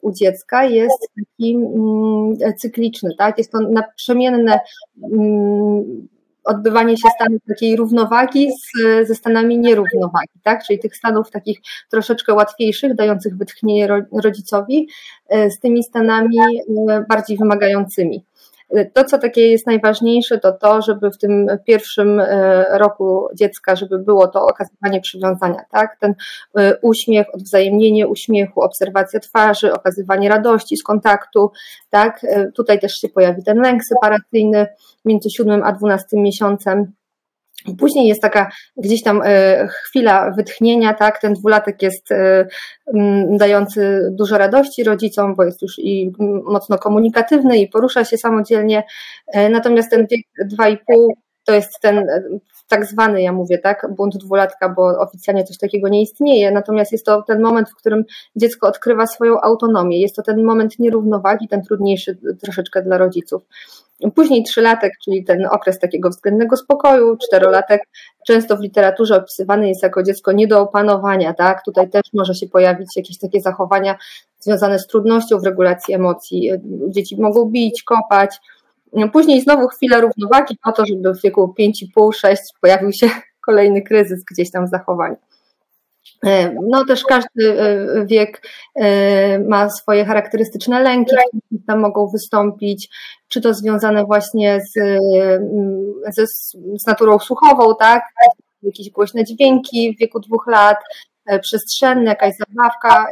u 0.00 0.12
dziecka 0.12 0.64
jest 0.64 1.08
taki 1.16 1.54
mm, 1.54 2.54
cykliczny, 2.56 3.10
tak? 3.18 3.38
Jest 3.38 3.52
to 3.52 3.58
naprzemienne 3.60 4.60
mm, 5.12 6.08
odbywanie 6.44 6.96
się 6.96 7.08
stanów 7.14 7.42
takiej 7.48 7.76
równowagi 7.76 8.52
z, 8.52 9.08
ze 9.08 9.14
stanami 9.14 9.58
nierównowagi, 9.58 10.40
tak? 10.42 10.64
czyli 10.64 10.78
tych 10.78 10.96
stanów 10.96 11.30
takich 11.30 11.58
troszeczkę 11.90 12.34
łatwiejszych, 12.34 12.94
dających 12.94 13.36
wytchnienie 13.36 13.88
rodzicowi, 14.12 14.88
e, 15.28 15.50
z 15.50 15.58
tymi 15.58 15.82
stanami 15.82 16.38
e, 16.88 17.04
bardziej 17.08 17.36
wymagającymi. 17.36 18.24
To, 18.94 19.04
co 19.04 19.18
takie 19.18 19.50
jest 19.50 19.66
najważniejsze, 19.66 20.38
to 20.38 20.52
to, 20.52 20.82
żeby 20.82 21.10
w 21.10 21.18
tym 21.18 21.46
pierwszym 21.66 22.20
e, 22.20 22.64
roku 22.78 23.28
dziecka, 23.34 23.76
żeby 23.76 23.98
było 23.98 24.28
to 24.28 24.46
okazywanie 24.46 25.00
przywiązania, 25.00 25.60
tak? 25.70 25.96
Ten 26.00 26.14
e, 26.58 26.76
uśmiech, 26.82 27.26
odwzajemnienie 27.34 28.08
uśmiechu, 28.08 28.60
obserwacja 28.60 29.20
twarzy, 29.20 29.72
okazywanie 29.72 30.28
radości 30.28 30.76
z 30.76 30.82
kontaktu, 30.82 31.50
tak? 31.90 32.24
E, 32.24 32.52
tutaj 32.52 32.80
też 32.80 32.92
się 32.92 33.08
pojawi 33.08 33.44
ten 33.44 33.60
lęk 33.60 33.84
separacyjny 33.84 34.66
między 35.04 35.30
siódmym 35.30 35.62
a 35.62 35.72
dwunastym 35.72 36.22
miesiącem 36.22 36.92
Później 37.78 38.08
jest 38.08 38.22
taka 38.22 38.50
gdzieś 38.76 39.02
tam 39.02 39.20
e, 39.24 39.66
chwila 39.68 40.30
wytchnienia, 40.30 40.94
tak? 40.94 41.20
Ten 41.20 41.32
dwulatek 41.32 41.82
jest 41.82 42.12
e, 42.12 42.46
dający 43.30 44.08
dużo 44.12 44.38
radości 44.38 44.84
rodzicom, 44.84 45.34
bo 45.34 45.44
jest 45.44 45.62
już 45.62 45.78
i 45.78 46.12
mocno 46.44 46.78
komunikatywny 46.78 47.58
i 47.58 47.68
porusza 47.68 48.04
się 48.04 48.18
samodzielnie. 48.18 48.82
E, 49.26 49.48
natomiast 49.48 49.90
ten 49.90 50.06
wiek 50.10 50.20
2,5 50.58 50.76
to 51.44 51.54
jest 51.54 51.80
ten 51.80 52.06
tak 52.68 52.86
zwany, 52.86 53.22
ja 53.22 53.32
mówię, 53.32 53.58
tak, 53.58 53.86
bunt 53.96 54.16
dwulatka, 54.16 54.68
bo 54.68 54.98
oficjalnie 54.98 55.44
coś 55.44 55.58
takiego 55.58 55.88
nie 55.88 56.02
istnieje, 56.02 56.50
natomiast 56.50 56.92
jest 56.92 57.06
to 57.06 57.22
ten 57.22 57.42
moment, 57.42 57.70
w 57.70 57.74
którym 57.74 58.04
dziecko 58.36 58.68
odkrywa 58.68 59.06
swoją 59.06 59.40
autonomię. 59.40 60.00
Jest 60.00 60.16
to 60.16 60.22
ten 60.22 60.44
moment 60.44 60.78
nierównowagi, 60.78 61.48
ten 61.48 61.62
trudniejszy 61.62 62.18
troszeczkę 62.42 62.82
dla 62.82 62.98
rodziców. 62.98 63.42
Później 64.14 64.44
trzylatek, 64.44 64.92
czyli 65.04 65.24
ten 65.24 65.46
okres 65.50 65.78
takiego 65.78 66.08
względnego 66.08 66.56
spokoju, 66.56 67.16
czterolatek, 67.16 67.82
często 68.26 68.56
w 68.56 68.60
literaturze 68.60 69.16
opisywany 69.16 69.68
jest 69.68 69.82
jako 69.82 70.02
dziecko 70.02 70.32
nie 70.32 70.46
do 70.46 70.60
opanowania, 70.60 71.34
tak? 71.34 71.64
Tutaj 71.64 71.90
też 71.90 72.02
może 72.12 72.34
się 72.34 72.48
pojawić 72.48 72.96
jakieś 72.96 73.18
takie 73.18 73.40
zachowania 73.40 73.96
związane 74.40 74.78
z 74.78 74.86
trudnością 74.86 75.38
w 75.38 75.44
regulacji 75.44 75.94
emocji. 75.94 76.50
Dzieci 76.88 77.20
mogą 77.20 77.44
bić, 77.44 77.82
kopać. 77.82 78.36
Później 79.12 79.40
znowu 79.40 79.68
chwila 79.68 80.00
równowagi 80.00 80.56
po 80.64 80.72
to, 80.72 80.86
żeby 80.86 81.14
w 81.14 81.22
wieku 81.22 81.54
5,5-6 81.58 82.36
pojawił 82.60 82.92
się 82.92 83.10
kolejny 83.46 83.82
kryzys 83.82 84.24
gdzieś 84.24 84.50
tam 84.50 84.66
w 84.66 84.70
zachowaniu. 84.70 85.16
E, 86.26 86.54
no 86.68 86.84
też 86.84 87.04
każdy 87.04 87.60
e, 87.60 88.06
wiek 88.06 88.42
e, 88.74 89.38
ma 89.38 89.70
swoje 89.70 90.04
charakterystyczne 90.04 90.80
lęki, 90.82 91.06
które 91.06 91.22
tam 91.66 91.80
mogą 91.80 92.06
wystąpić, 92.06 92.88
czy 93.28 93.40
to 93.40 93.54
związane 93.54 94.04
właśnie 94.04 94.60
z, 94.60 94.72
z, 96.16 96.52
z 96.82 96.86
naturą 96.86 97.18
słuchową, 97.18 97.74
tak? 97.80 98.02
Jakieś 98.62 98.90
głośne 98.90 99.24
dźwięki 99.24 99.94
w 99.96 100.00
wieku 100.00 100.20
dwóch 100.20 100.46
lat, 100.46 100.76
przestrzenne, 101.42 102.04
jakaś 102.04 102.34
zabawka, 102.36 103.06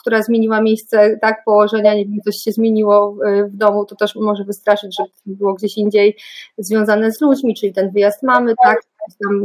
która 0.00 0.22
zmieniła 0.22 0.60
miejsce 0.60 1.18
tak? 1.22 1.44
Położenia, 1.44 1.94
nie 1.94 2.04
wiem, 2.04 2.18
coś 2.24 2.36
się 2.36 2.52
zmieniło 2.52 3.16
w 3.52 3.56
domu, 3.56 3.84
to 3.84 3.96
też 3.96 4.14
może 4.14 4.44
wystraszyć, 4.44 4.96
że 4.98 5.04
było 5.26 5.54
gdzieś 5.54 5.76
indziej 5.76 6.16
związane 6.58 7.12
z 7.12 7.20
ludźmi, 7.20 7.54
czyli 7.54 7.72
ten 7.72 7.90
wyjazd 7.90 8.22
mamy, 8.22 8.54
tak, 8.64 8.78
tam 9.24 9.40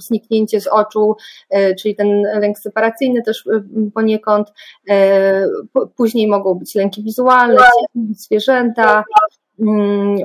zniknięcie 0.00 0.60
z 0.60 0.66
oczu, 0.66 1.16
e, 1.50 1.74
czyli 1.74 1.96
ten 1.96 2.22
lęk 2.22 2.58
separacyjny 2.58 3.22
też 3.22 3.46
e, 3.46 3.62
poniekąd. 3.94 4.52
E, 4.88 5.46
później 5.96 6.28
mogą 6.28 6.54
być 6.54 6.74
lęki 6.74 7.02
wizualne, 7.02 7.62
zwierzęta. 8.10 9.04
Mm, 9.60 10.16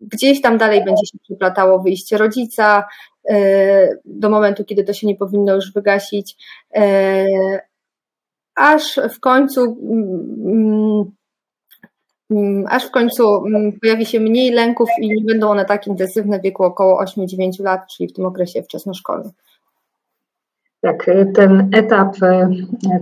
gdzieś 0.00 0.40
tam 0.40 0.58
dalej 0.58 0.84
będzie 0.84 1.06
się 1.06 1.18
przyplatało 1.22 1.82
wyjście 1.82 2.18
rodzica 2.18 2.84
do 4.04 4.30
momentu, 4.30 4.64
kiedy 4.64 4.84
to 4.84 4.92
się 4.92 5.06
nie 5.06 5.16
powinno 5.16 5.54
już 5.54 5.72
wygasić, 5.72 6.36
aż 8.54 9.00
w 9.10 9.20
końcu 9.20 9.60
mm, 9.62 10.38
Mm, 10.48 11.12
aż 12.68 12.86
w 12.86 12.90
końcu 12.90 13.46
mm, 13.46 13.72
pojawi 13.80 14.06
się 14.06 14.20
mniej 14.20 14.50
lęków 14.50 14.88
i 15.00 15.08
nie 15.08 15.24
będą 15.24 15.48
one 15.48 15.64
tak 15.64 15.86
intensywne 15.86 16.38
w 16.38 16.42
wieku 16.42 16.64
około 16.64 17.04
8-9 17.04 17.62
lat, 17.62 17.80
czyli 17.96 18.08
w 18.08 18.12
tym 18.12 18.26
okresie 18.26 18.62
wczesnoszkolnym. 18.62 19.32
Tak, 20.80 21.10
ten 21.34 21.68
etap 21.72 22.22
e, 22.22 22.48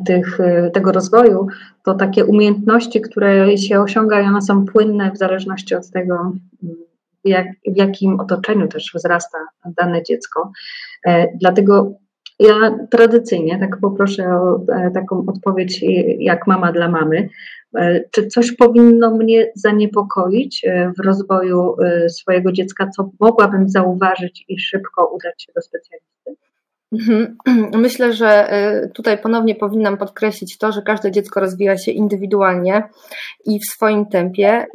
tych, 0.07 0.41
e, 0.41 0.71
tego 0.71 0.93
rozwoju 0.93 1.47
to 1.85 1.95
takie 1.95 2.25
umiejętności, 2.25 3.01
które 3.01 3.59
się 3.59 3.81
osiąga 3.81 4.21
i 4.21 4.27
one 4.27 4.43
są 4.43 4.65
płynne 4.65 5.11
w 5.11 5.19
zależności 5.19 5.75
od 5.75 5.91
tego, 5.91 6.15
mm, 6.63 6.77
jak, 7.25 7.47
w 7.67 7.77
jakim 7.77 8.21
otoczeniu 8.21 8.69
też 8.69 8.93
wzrasta 8.95 9.39
dane 9.65 10.03
dziecko. 10.03 10.53
E, 11.07 11.27
dlatego 11.41 11.93
ja 12.41 12.79
tradycyjnie 12.91 13.59
tak 13.59 13.81
poproszę 13.81 14.25
o 14.29 14.61
taką 14.95 15.25
odpowiedź 15.27 15.85
jak 16.19 16.47
mama 16.47 16.73
dla 16.73 16.89
mamy. 16.89 17.29
E, 17.77 18.01
czy 18.11 18.27
coś 18.27 18.53
powinno 18.53 19.17
mnie 19.17 19.53
zaniepokoić 19.55 20.65
e, 20.65 20.93
w 20.99 21.05
rozwoju 21.07 21.77
e, 21.83 22.09
swojego 22.09 22.53
dziecka, 22.53 22.91
co 22.97 23.11
mogłabym 23.21 23.69
zauważyć 23.69 24.45
i 24.49 24.61
szybko 24.61 25.07
udać 25.07 25.43
się 25.43 25.53
do 25.55 25.63
specjalisty? 25.63 26.37
Mhm. 26.93 27.37
Myślę, 27.83 28.13
że 28.13 28.49
tutaj 28.95 29.19
ponownie 29.19 29.55
powinnam 29.55 29.97
podkreślić 29.97 30.59
to, 30.59 30.73
że 30.73 30.83
każde 30.83 31.11
dziecko 31.11 31.41
rozwija 31.41 31.79
się 31.79 31.93
indywidualnie 31.93 32.83
i 33.45 33.59
w 33.61 33.71
swoim 33.73 34.07
tempie, 34.07 34.67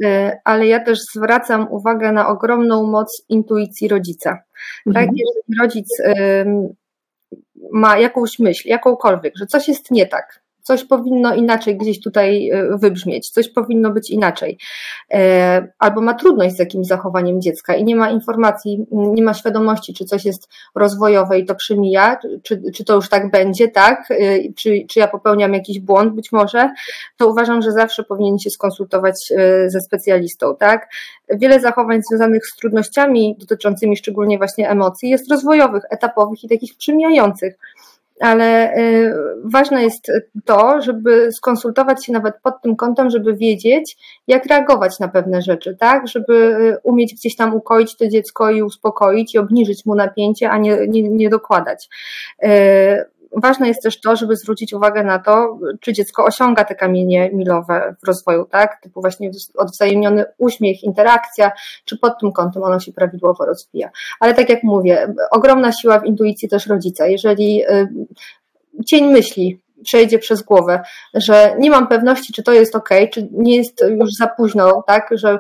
ale 0.43 0.67
ja 0.67 0.79
też 0.83 0.99
zwracam 1.15 1.67
uwagę 1.71 2.11
na 2.11 2.27
ogromną 2.27 2.87
moc 2.87 3.25
intuicji 3.29 3.87
rodzica. 3.87 4.29
Tak, 4.85 5.09
mhm. 5.09 5.15
jeżeli 5.17 5.61
rodzic 5.61 5.87
ma 7.73 7.97
jakąś 7.97 8.39
myśl, 8.39 8.69
jakąkolwiek, 8.69 9.33
że 9.37 9.45
coś 9.45 9.67
jest 9.67 9.91
nie 9.91 10.07
tak, 10.07 10.40
coś 10.71 10.85
powinno 10.85 11.35
inaczej 11.35 11.77
gdzieś 11.77 12.01
tutaj 12.01 12.49
e, 12.49 12.77
wybrzmieć, 12.77 13.29
coś 13.29 13.49
powinno 13.49 13.91
być 13.91 14.09
inaczej. 14.09 14.57
E, 15.13 15.67
albo 15.79 16.01
ma 16.01 16.13
trudność 16.13 16.55
z 16.55 16.59
jakimś 16.59 16.87
zachowaniem 16.87 17.41
dziecka 17.41 17.75
i 17.75 17.83
nie 17.83 17.95
ma 17.95 18.09
informacji, 18.09 18.85
nie 18.91 19.23
ma 19.23 19.33
świadomości, 19.33 19.93
czy 19.93 20.05
coś 20.05 20.25
jest 20.25 20.47
rozwojowe 20.75 21.39
i 21.39 21.45
to 21.45 21.55
przemija, 21.55 22.17
czy, 22.43 22.61
czy 22.73 22.85
to 22.85 22.95
już 22.95 23.09
tak 23.09 23.31
będzie, 23.31 23.67
tak? 23.67 24.11
E, 24.11 24.53
czy, 24.53 24.85
czy 24.89 24.99
ja 24.99 25.07
popełniam 25.07 25.53
jakiś 25.53 25.79
błąd 25.79 26.13
być 26.13 26.31
może, 26.31 26.69
to 27.17 27.27
uważam, 27.27 27.61
że 27.61 27.71
zawsze 27.71 28.03
powinien 28.03 28.39
się 28.39 28.49
skonsultować 28.49 29.33
ze 29.67 29.81
specjalistą, 29.81 30.55
tak? 30.55 30.89
Wiele 31.29 31.59
zachowań 31.59 32.01
związanych 32.09 32.47
z 32.47 32.55
trudnościami 32.55 33.35
dotyczącymi 33.39 33.97
szczególnie 33.97 34.37
właśnie 34.37 34.69
emocji 34.69 35.09
jest 35.09 35.31
rozwojowych, 35.31 35.83
etapowych 35.89 36.43
i 36.43 36.49
takich 36.49 36.77
przemijających 36.77 37.57
ale 38.21 38.73
ważne 39.43 39.83
jest 39.83 40.11
to, 40.45 40.81
żeby 40.81 41.31
skonsultować 41.31 42.05
się 42.05 42.13
nawet 42.13 42.35
pod 42.43 42.61
tym 42.61 42.75
kątem, 42.75 43.09
żeby 43.09 43.35
wiedzieć, 43.35 43.97
jak 44.27 44.45
reagować 44.45 44.99
na 44.99 45.07
pewne 45.07 45.41
rzeczy, 45.41 45.77
tak? 45.79 46.07
Żeby 46.07 46.77
umieć 46.83 47.13
gdzieś 47.13 47.35
tam 47.35 47.55
ukoić 47.55 47.97
to 47.97 48.07
dziecko 48.07 48.51
i 48.51 48.61
uspokoić 48.61 49.35
i 49.35 49.37
obniżyć 49.37 49.85
mu 49.85 49.95
napięcie, 49.95 50.49
a 50.49 50.57
nie, 50.57 50.87
nie, 50.87 51.09
nie 51.09 51.29
dokładać 51.29 51.89
ważne 53.35 53.67
jest 53.67 53.83
też 53.83 54.01
to, 54.01 54.15
żeby 54.15 54.35
zwrócić 54.35 54.73
uwagę 54.73 55.03
na 55.03 55.19
to, 55.19 55.59
czy 55.79 55.93
dziecko 55.93 56.25
osiąga 56.25 56.63
te 56.65 56.75
kamienie 56.75 57.29
milowe 57.33 57.95
w 58.03 58.07
rozwoju, 58.07 58.45
tak? 58.45 58.81
Typu 58.81 59.01
właśnie 59.01 59.31
odwzajemniony 59.57 60.25
uśmiech, 60.37 60.83
interakcja, 60.83 61.51
czy 61.85 61.97
pod 61.97 62.19
tym 62.19 62.31
kątem 62.31 62.63
ono 62.63 62.79
się 62.79 62.93
prawidłowo 62.93 63.45
rozwija. 63.45 63.89
Ale 64.19 64.33
tak 64.33 64.49
jak 64.49 64.63
mówię, 64.63 65.13
ogromna 65.31 65.71
siła 65.71 65.99
w 65.99 66.05
intuicji 66.05 66.49
też 66.49 66.67
rodzica. 66.67 67.07
Jeżeli 67.07 67.63
y, 67.63 67.87
cień 68.85 69.05
myśli 69.05 69.61
przejdzie 69.83 70.19
przez 70.19 70.41
głowę, 70.41 70.81
że 71.13 71.55
nie 71.59 71.69
mam 71.69 71.87
pewności, 71.87 72.33
czy 72.33 72.43
to 72.43 72.53
jest 72.53 72.75
ok, 72.75 72.89
czy 73.13 73.29
nie 73.31 73.55
jest 73.55 73.83
już 73.89 74.09
za 74.19 74.27
późno, 74.27 74.83
tak, 74.87 75.09
że 75.11 75.39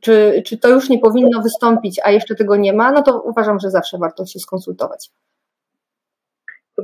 czy, 0.00 0.42
czy 0.46 0.58
to 0.58 0.68
już 0.68 0.88
nie 0.88 0.98
powinno 0.98 1.42
wystąpić, 1.42 2.00
a 2.04 2.10
jeszcze 2.10 2.34
tego 2.34 2.56
nie 2.56 2.72
ma, 2.72 2.92
no 2.92 3.02
to 3.02 3.20
uważam, 3.20 3.58
że 3.60 3.70
zawsze 3.70 3.98
warto 3.98 4.26
się 4.26 4.38
skonsultować 4.38 5.10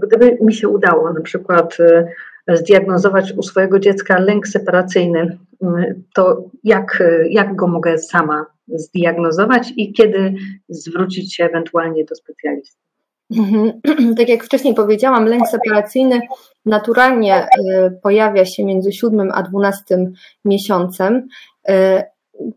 gdyby 0.03 0.39
mi 0.41 0.55
się 0.55 0.69
udało 0.69 1.13
na 1.13 1.21
przykład 1.21 1.77
y, 1.81 2.57
zdiagnozować 2.57 3.33
u 3.33 3.43
swojego 3.43 3.79
dziecka 3.79 4.19
lęk 4.19 4.49
separacyjny, 4.49 5.39
y, 5.63 5.67
to 6.15 6.45
jak, 6.65 7.03
jak 7.31 7.57
go 7.57 7.67
mogę 7.67 7.99
sama 7.99 8.47
zdiagnozować 8.69 9.73
i 9.77 9.93
kiedy 9.93 10.35
zwrócić 10.69 11.35
się 11.35 11.45
ewentualnie 11.45 12.05
do 12.05 12.15
specjalisty? 12.15 12.87
Mhm. 13.31 13.81
Tak 14.19 14.29
jak 14.29 14.45
wcześniej 14.45 14.75
powiedziałam, 14.75 15.27
lęk 15.27 15.49
separacyjny 15.49 16.21
naturalnie 16.67 17.45
y, 17.45 17.49
pojawia 18.03 18.45
się 18.45 18.65
między 18.65 18.93
7 18.93 19.31
a 19.35 19.43
12 19.43 19.99
miesiącem 20.45 21.29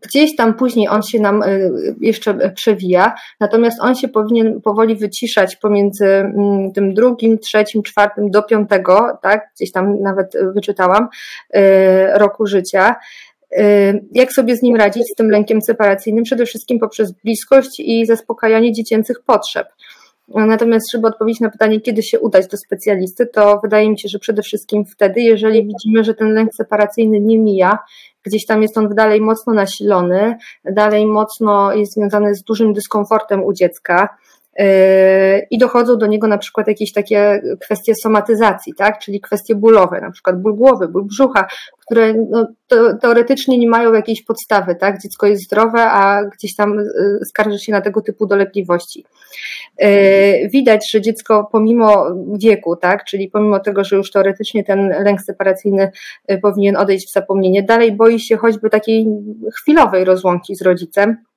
gdzieś 0.02 0.36
tam 0.36 0.54
później 0.54 0.88
on 0.88 1.02
się 1.02 1.20
nam 1.20 1.42
y, 1.42 1.70
jeszcze 2.00 2.50
przewija, 2.50 3.14
natomiast 3.40 3.80
on 3.80 3.94
się 3.94 4.08
powinien 4.08 4.60
powoli 4.60 4.96
wyciszać 4.96 5.56
pomiędzy 5.56 6.06
mm, 6.06 6.72
tym 6.72 6.94
drugim, 6.94 7.38
trzecim, 7.38 7.82
czwartym 7.82 8.30
do 8.30 8.42
piątego, 8.42 9.18
tak, 9.22 9.50
gdzieś 9.56 9.72
tam 9.72 10.02
nawet 10.02 10.32
wyczytałam, 10.54 11.08
y, 11.56 11.60
roku 12.14 12.46
życia. 12.46 12.96
Y, 13.58 14.04
jak 14.12 14.32
sobie 14.32 14.56
z 14.56 14.62
nim 14.62 14.76
radzić, 14.76 15.02
z 15.12 15.14
tym 15.14 15.30
lękiem 15.30 15.62
separacyjnym? 15.62 16.24
Przede 16.24 16.46
wszystkim 16.46 16.78
poprzez 16.78 17.12
bliskość 17.12 17.80
i 17.80 18.06
zaspokajanie 18.06 18.72
dziecięcych 18.72 19.20
potrzeb. 19.20 19.68
Natomiast, 20.34 20.92
żeby 20.92 21.06
odpowiedzieć 21.06 21.40
na 21.40 21.50
pytanie, 21.50 21.80
kiedy 21.80 22.02
się 22.02 22.20
udać 22.20 22.46
do 22.46 22.56
specjalisty, 22.56 23.26
to 23.26 23.60
wydaje 23.62 23.90
mi 23.90 23.98
się, 23.98 24.08
że 24.08 24.18
przede 24.18 24.42
wszystkim 24.42 24.84
wtedy, 24.84 25.20
jeżeli 25.20 25.66
widzimy, 25.66 26.04
że 26.04 26.14
ten 26.14 26.34
lęk 26.34 26.54
separacyjny 26.54 27.20
nie 27.20 27.38
mija, 27.38 27.78
gdzieś 28.22 28.46
tam 28.46 28.62
jest 28.62 28.78
on 28.78 28.88
dalej 28.88 29.20
mocno 29.20 29.54
nasilony, 29.54 30.36
dalej 30.64 31.06
mocno 31.06 31.74
jest 31.74 31.94
związany 31.94 32.34
z 32.34 32.42
dużym 32.42 32.72
dyskomfortem 32.72 33.44
u 33.44 33.52
dziecka, 33.52 34.08
i 35.50 35.58
dochodzą 35.58 35.98
do 35.98 36.06
niego 36.06 36.26
na 36.26 36.38
przykład 36.38 36.68
jakieś 36.68 36.92
takie 36.92 37.42
kwestie 37.60 37.94
somatyzacji, 37.94 38.74
tak? 38.74 38.98
czyli 38.98 39.20
kwestie 39.20 39.54
bólowe, 39.54 40.00
na 40.00 40.10
przykład 40.10 40.42
ból 40.42 40.54
głowy, 40.54 40.88
ból 40.88 41.04
brzucha, 41.04 41.46
które 41.86 42.14
no, 42.14 42.46
teoretycznie 43.00 43.58
nie 43.58 43.68
mają 43.68 43.92
jakiejś 43.92 44.22
podstawy, 44.22 44.74
tak? 44.74 45.02
Dziecko 45.02 45.26
jest 45.26 45.44
zdrowe, 45.44 45.82
a 45.82 46.24
gdzieś 46.24 46.54
tam 46.54 46.78
y, 46.78 46.84
skarży 47.28 47.58
się 47.58 47.72
na 47.72 47.80
tego 47.80 48.00
typu 48.00 48.26
dolegliwości. 48.26 49.04
Y, 49.82 50.48
widać, 50.52 50.90
że 50.90 51.00
dziecko 51.00 51.48
pomimo 51.52 52.06
wieku, 52.38 52.76
tak? 52.76 53.04
czyli 53.04 53.28
pomimo 53.28 53.60
tego, 53.60 53.84
że 53.84 53.96
już 53.96 54.10
teoretycznie 54.10 54.64
ten 54.64 54.88
lęk 54.88 55.22
separacyjny 55.22 55.90
powinien 56.42 56.76
odejść 56.76 57.08
w 57.08 57.12
zapomnienie, 57.12 57.62
dalej 57.62 57.92
boi 57.92 58.20
się 58.20 58.36
choćby 58.36 58.70
takiej 58.70 59.06
chwilowej 59.54 60.04
rozłąki 60.04 60.56
z 60.56 60.62
rodzicem 60.62 61.16
E, 61.20 61.29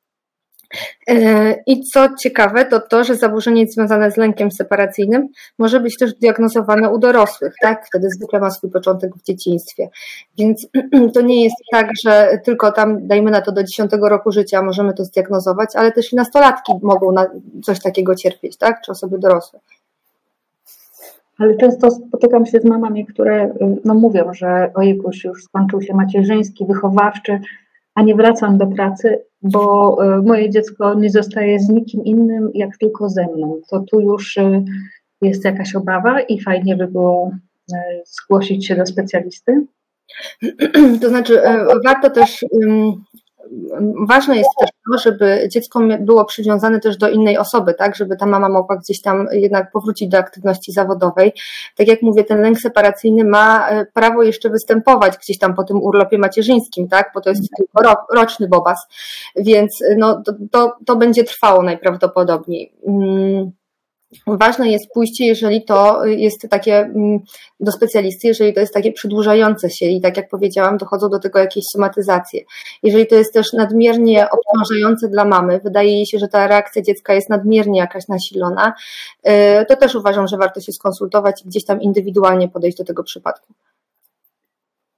I 1.67 1.83
co 1.83 2.07
ciekawe, 2.19 2.65
to 2.65 2.79
to, 2.79 3.03
że 3.03 3.15
zaburzenie 3.15 3.67
związane 3.67 4.11
z 4.11 4.17
lękiem 4.17 4.51
separacyjnym 4.51 5.27
może 5.59 5.79
być 5.79 5.97
też 5.97 6.13
diagnozowane 6.13 6.89
u 6.89 6.97
dorosłych, 6.99 7.53
tak? 7.61 7.87
Wtedy 7.87 8.09
zwykle 8.09 8.39
ma 8.39 8.51
swój 8.51 8.71
początek 8.71 9.15
w 9.15 9.23
dzieciństwie. 9.23 9.89
Więc 10.37 10.67
to 11.13 11.21
nie 11.21 11.43
jest 11.43 11.55
tak, 11.71 11.87
że 12.03 12.39
tylko 12.45 12.71
tam, 12.71 13.07
dajmy 13.07 13.31
na 13.31 13.41
to 13.41 13.51
do 13.51 13.63
10 13.63 13.91
roku 14.01 14.31
życia 14.31 14.61
możemy 14.61 14.93
to 14.93 15.05
zdiagnozować, 15.05 15.75
ale 15.75 15.91
też 15.91 16.13
i 16.13 16.15
nastolatki 16.15 16.73
mogą 16.81 17.11
na 17.11 17.29
coś 17.63 17.81
takiego 17.81 18.15
cierpieć, 18.15 18.57
tak? 18.57 18.81
Czy 18.81 18.91
osoby 18.91 19.19
dorosłe. 19.19 19.59
Ale 21.39 21.57
często 21.57 21.91
spotykam 21.91 22.45
się 22.45 22.59
z 22.59 22.65
mamami, 22.65 23.05
które 23.05 23.53
no, 23.85 23.93
mówią, 23.93 24.33
że 24.33 24.71
ojekuś 24.73 25.23
już 25.23 25.43
skończył 25.43 25.81
się 25.81 25.93
macierzyński, 25.93 26.65
wychowawczy, 26.65 27.39
a 27.95 28.01
nie 28.01 28.15
wracam 28.15 28.57
do 28.57 28.67
pracy, 28.67 29.23
bo 29.41 29.97
e, 30.03 30.21
moje 30.21 30.49
dziecko 30.49 30.93
nie 30.93 31.09
zostaje 31.09 31.59
z 31.59 31.69
nikim 31.69 32.03
innym, 32.03 32.51
jak 32.53 32.77
tylko 32.77 33.09
ze 33.09 33.27
mną. 33.27 33.61
To 33.69 33.79
tu 33.79 34.01
już 34.01 34.37
e, 34.37 34.63
jest 35.21 35.45
jakaś 35.45 35.75
obawa 35.75 36.21
i 36.21 36.41
fajnie 36.41 36.75
by 36.75 36.87
było 36.87 37.31
e, 37.73 38.01
zgłosić 38.05 38.67
się 38.67 38.75
do 38.75 38.85
specjalisty. 38.85 39.65
To 41.01 41.09
znaczy, 41.09 41.41
warto 41.85 42.09
też 42.09 42.45
ważne 44.07 44.37
jest 44.37 44.49
też 44.59 44.69
to, 44.69 44.97
żeby 44.97 45.47
dziecko 45.51 45.79
było 45.99 46.25
przywiązane 46.25 46.79
też 46.79 46.97
do 46.97 47.09
innej 47.09 47.37
osoby, 47.37 47.73
tak, 47.73 47.95
żeby 47.95 48.15
ta 48.17 48.25
mama 48.25 48.49
mogła 48.49 48.77
gdzieś 48.77 49.01
tam 49.01 49.27
jednak 49.31 49.71
powrócić 49.71 50.09
do 50.09 50.17
aktywności 50.17 50.71
zawodowej. 50.71 51.33
Tak 51.75 51.87
jak 51.87 52.01
mówię, 52.01 52.23
ten 52.23 52.41
lęk 52.41 52.59
separacyjny 52.59 53.23
ma 53.23 53.69
e, 53.69 53.85
prawo 53.85 54.23
jeszcze 54.23 54.49
występować 54.49 55.17
gdzieś 55.17 55.37
tam 55.37 55.55
po 55.55 55.63
tym 55.63 55.81
urlopie 55.81 56.17
macierzyńskim, 56.17 56.87
tak, 56.87 57.11
bo 57.15 57.21
to 57.21 57.29
jest 57.29 57.41
tylko 57.57 57.95
roczny 58.13 58.47
bobas, 58.47 58.87
więc 59.35 59.81
e, 59.81 59.95
no, 59.95 60.21
to, 60.25 60.33
to, 60.51 60.75
to 60.85 60.95
będzie 60.95 61.23
trwało 61.23 61.63
najprawdopodobniej. 61.63 62.73
Mm. 62.87 63.51
Ważne 64.27 64.69
jest 64.69 64.93
pójście, 64.93 65.25
jeżeli 65.25 65.65
to 65.65 66.05
jest 66.05 66.47
takie 66.49 66.77
mm, 66.77 67.19
do 67.59 67.71
specjalisty, 67.71 68.27
jeżeli 68.27 68.53
to 68.53 68.59
jest 68.59 68.73
takie 68.73 68.91
przedłużające 68.91 69.69
się 69.69 69.85
i 69.85 70.01
tak 70.01 70.17
jak 70.17 70.29
powiedziałam, 70.29 70.77
dochodzą 70.77 71.09
do 71.09 71.19
tego 71.19 71.39
jakieś 71.39 71.63
somatyzacje. 71.65 72.41
Jeżeli 72.83 73.07
to 73.07 73.15
jest 73.15 73.33
też 73.33 73.53
nadmiernie 73.53 74.27
obciążające 74.29 75.07
dla 75.07 75.25
mamy, 75.25 75.59
wydaje 75.59 75.91
jej 75.91 76.05
się, 76.05 76.19
że 76.19 76.27
ta 76.27 76.47
reakcja 76.47 76.81
dziecka 76.81 77.13
jest 77.13 77.29
nadmiernie 77.29 77.79
jakaś 77.79 78.07
nasilona, 78.07 78.73
y, 79.27 79.65
to 79.65 79.75
też 79.75 79.95
uważam, 79.95 80.27
że 80.27 80.37
warto 80.37 80.61
się 80.61 80.71
skonsultować 80.71 81.41
i 81.45 81.47
gdzieś 81.47 81.65
tam 81.65 81.81
indywidualnie 81.81 82.49
podejść 82.49 82.77
do 82.77 82.83
tego 82.83 83.03
przypadku. 83.03 83.53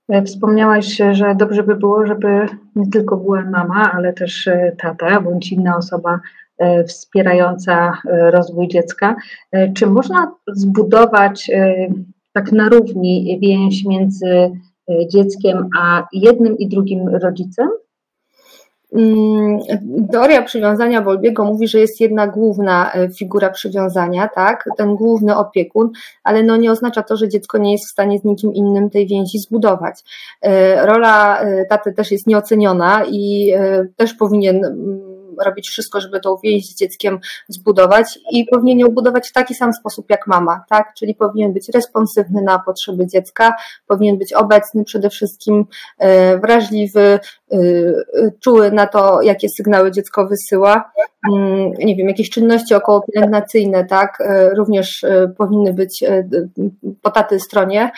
E, 0.10 0.24
wspomniałaś, 0.24 1.02
że 1.12 1.36
dobrze 1.36 1.64
by 1.64 1.76
było, 1.76 2.06
żeby 2.06 2.46
nie 2.76 2.92
tylko 2.92 3.18
była 3.18 3.42
mama, 3.42 3.92
ale 3.94 4.14
też 4.14 4.48
e, 4.48 4.76
tata 4.78 5.22
bądź 5.22 5.52
inna 5.52 5.78
osoba 5.78 6.20
wspierająca 6.88 7.94
e, 8.06 8.32
rozwój 8.32 8.68
dziecka. 8.68 9.16
E, 9.52 9.74
czy 9.74 9.88
można 9.88 10.32
zbudować 10.48 11.52
tak 12.34 12.52
na 12.52 12.70
równi 12.70 13.40
więź 13.42 13.86
między 13.86 14.52
dzieckiem 15.12 15.70
a 15.80 16.08
jednym 16.14 16.58
i 16.58 16.68
drugim 16.68 17.08
rodzicem? 17.08 17.70
Mm, 18.94 19.60
teoria 20.12 20.42
przywiązania 20.42 21.02
Bolbiego 21.02 21.46
mówi, 21.46 21.68
że 21.68 21.80
jest 21.80 22.02
jedna 22.02 22.28
główna 22.28 22.92
figura 23.18 23.50
przywiązania, 23.50 24.28
tak, 24.28 24.66
ten 24.78 24.96
główny 24.96 25.38
opiekun, 25.38 25.92
ale 26.24 26.44
no 26.44 26.58
nie 26.58 26.72
oznacza 26.72 27.04
to, 27.04 27.18
że 27.18 27.30
dziecko 27.30 27.58
nie 27.58 27.72
jest 27.72 27.86
w 27.86 27.92
stanie 27.92 28.20
z 28.20 28.24
nikim 28.24 28.54
innym 28.54 28.90
tej 28.90 29.08
więzi 29.08 29.40
zbudować. 29.40 30.04
Rola 30.82 31.42
taty 31.70 31.94
też 31.94 32.12
jest 32.12 32.28
nieoceniona 32.28 33.06
i 33.06 33.54
też 33.98 34.14
powinien 34.14 34.66
mm, 34.66 35.15
robić 35.44 35.70
wszystko, 35.70 36.02
żeby 36.02 36.20
tą 36.20 36.38
więź 36.44 36.66
z 36.66 36.76
dzieckiem 36.76 37.20
zbudować 37.48 38.20
i 38.32 38.46
powinien 38.46 38.80
ją 38.80 38.88
budować 38.88 39.30
w 39.30 39.34
taki 39.34 39.56
sam 39.56 39.74
sposób 39.74 40.10
jak 40.10 40.28
mama, 40.28 40.64
tak? 40.70 40.94
Czyli 40.98 41.16
powinien 41.16 41.54
być 41.54 41.70
responsywny 41.70 42.42
na 42.42 42.60
potrzeby 42.60 43.08
dziecka, 43.08 43.56
powinien 43.88 44.18
być 44.18 44.34
obecny 44.34 44.84
przede 44.84 45.10
wszystkim, 45.10 45.66
e, 45.98 46.38
wrażliwy, 46.38 47.20
e, 47.52 47.58
czuły 48.40 48.72
na 48.72 48.88
to, 48.88 49.22
jakie 49.22 49.50
sygnały 49.50 49.92
dziecko 49.92 50.28
wysyła. 50.28 50.92
Mm, 51.32 51.72
nie 51.80 51.96
wiem, 51.96 52.08
jakieś 52.08 52.30
czynności 52.30 52.76
okołopielęgnacyjne, 52.76 53.86
tak? 53.86 54.22
E, 54.22 54.50
również 54.50 55.06
powinny 55.38 55.74
być 55.74 56.04
po 57.02 57.12
taty 57.12 57.40
stronie 57.40 57.92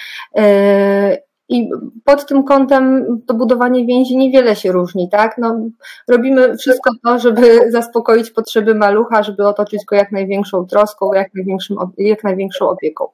i 1.50 1.70
pod 2.06 2.26
tym 2.26 2.44
kątem 2.44 3.06
to 3.28 3.34
budowanie 3.34 3.86
więzi 3.86 4.18
niewiele 4.18 4.56
się 4.56 4.72
różni, 4.72 5.10
tak? 5.10 5.38
No, 5.38 5.60
robimy 6.08 6.58
wszystko 6.58 6.92
to, 7.04 7.20
żeby 7.20 7.60
zaspokoić 7.72 8.32
potrzeby 8.32 8.76
malucha, 8.76 9.24
żeby 9.24 9.48
otoczyć 9.48 9.86
go 9.86 9.96
jak 9.96 10.12
największą 10.12 10.66
troską, 10.66 11.14
jak, 11.14 11.34
największym, 11.34 11.78
jak 11.98 12.24
największą 12.24 12.70
opieką. 12.70 13.08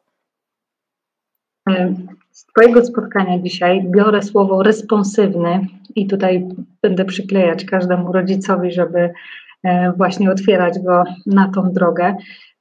Z 2.31 2.45
Twojego 2.45 2.85
spotkania 2.85 3.39
dzisiaj 3.39 3.83
biorę 3.89 4.21
słowo 4.21 4.63
responsywny 4.63 5.67
i 5.95 6.07
tutaj 6.07 6.47
będę 6.81 7.05
przyklejać 7.05 7.65
każdemu 7.65 8.11
rodzicowi, 8.11 8.71
żeby 8.71 9.13
e, 9.63 9.93
właśnie 9.97 10.31
otwierać 10.31 10.79
go 10.79 11.03
na 11.25 11.51
tą 11.55 11.71
drogę. 11.71 12.15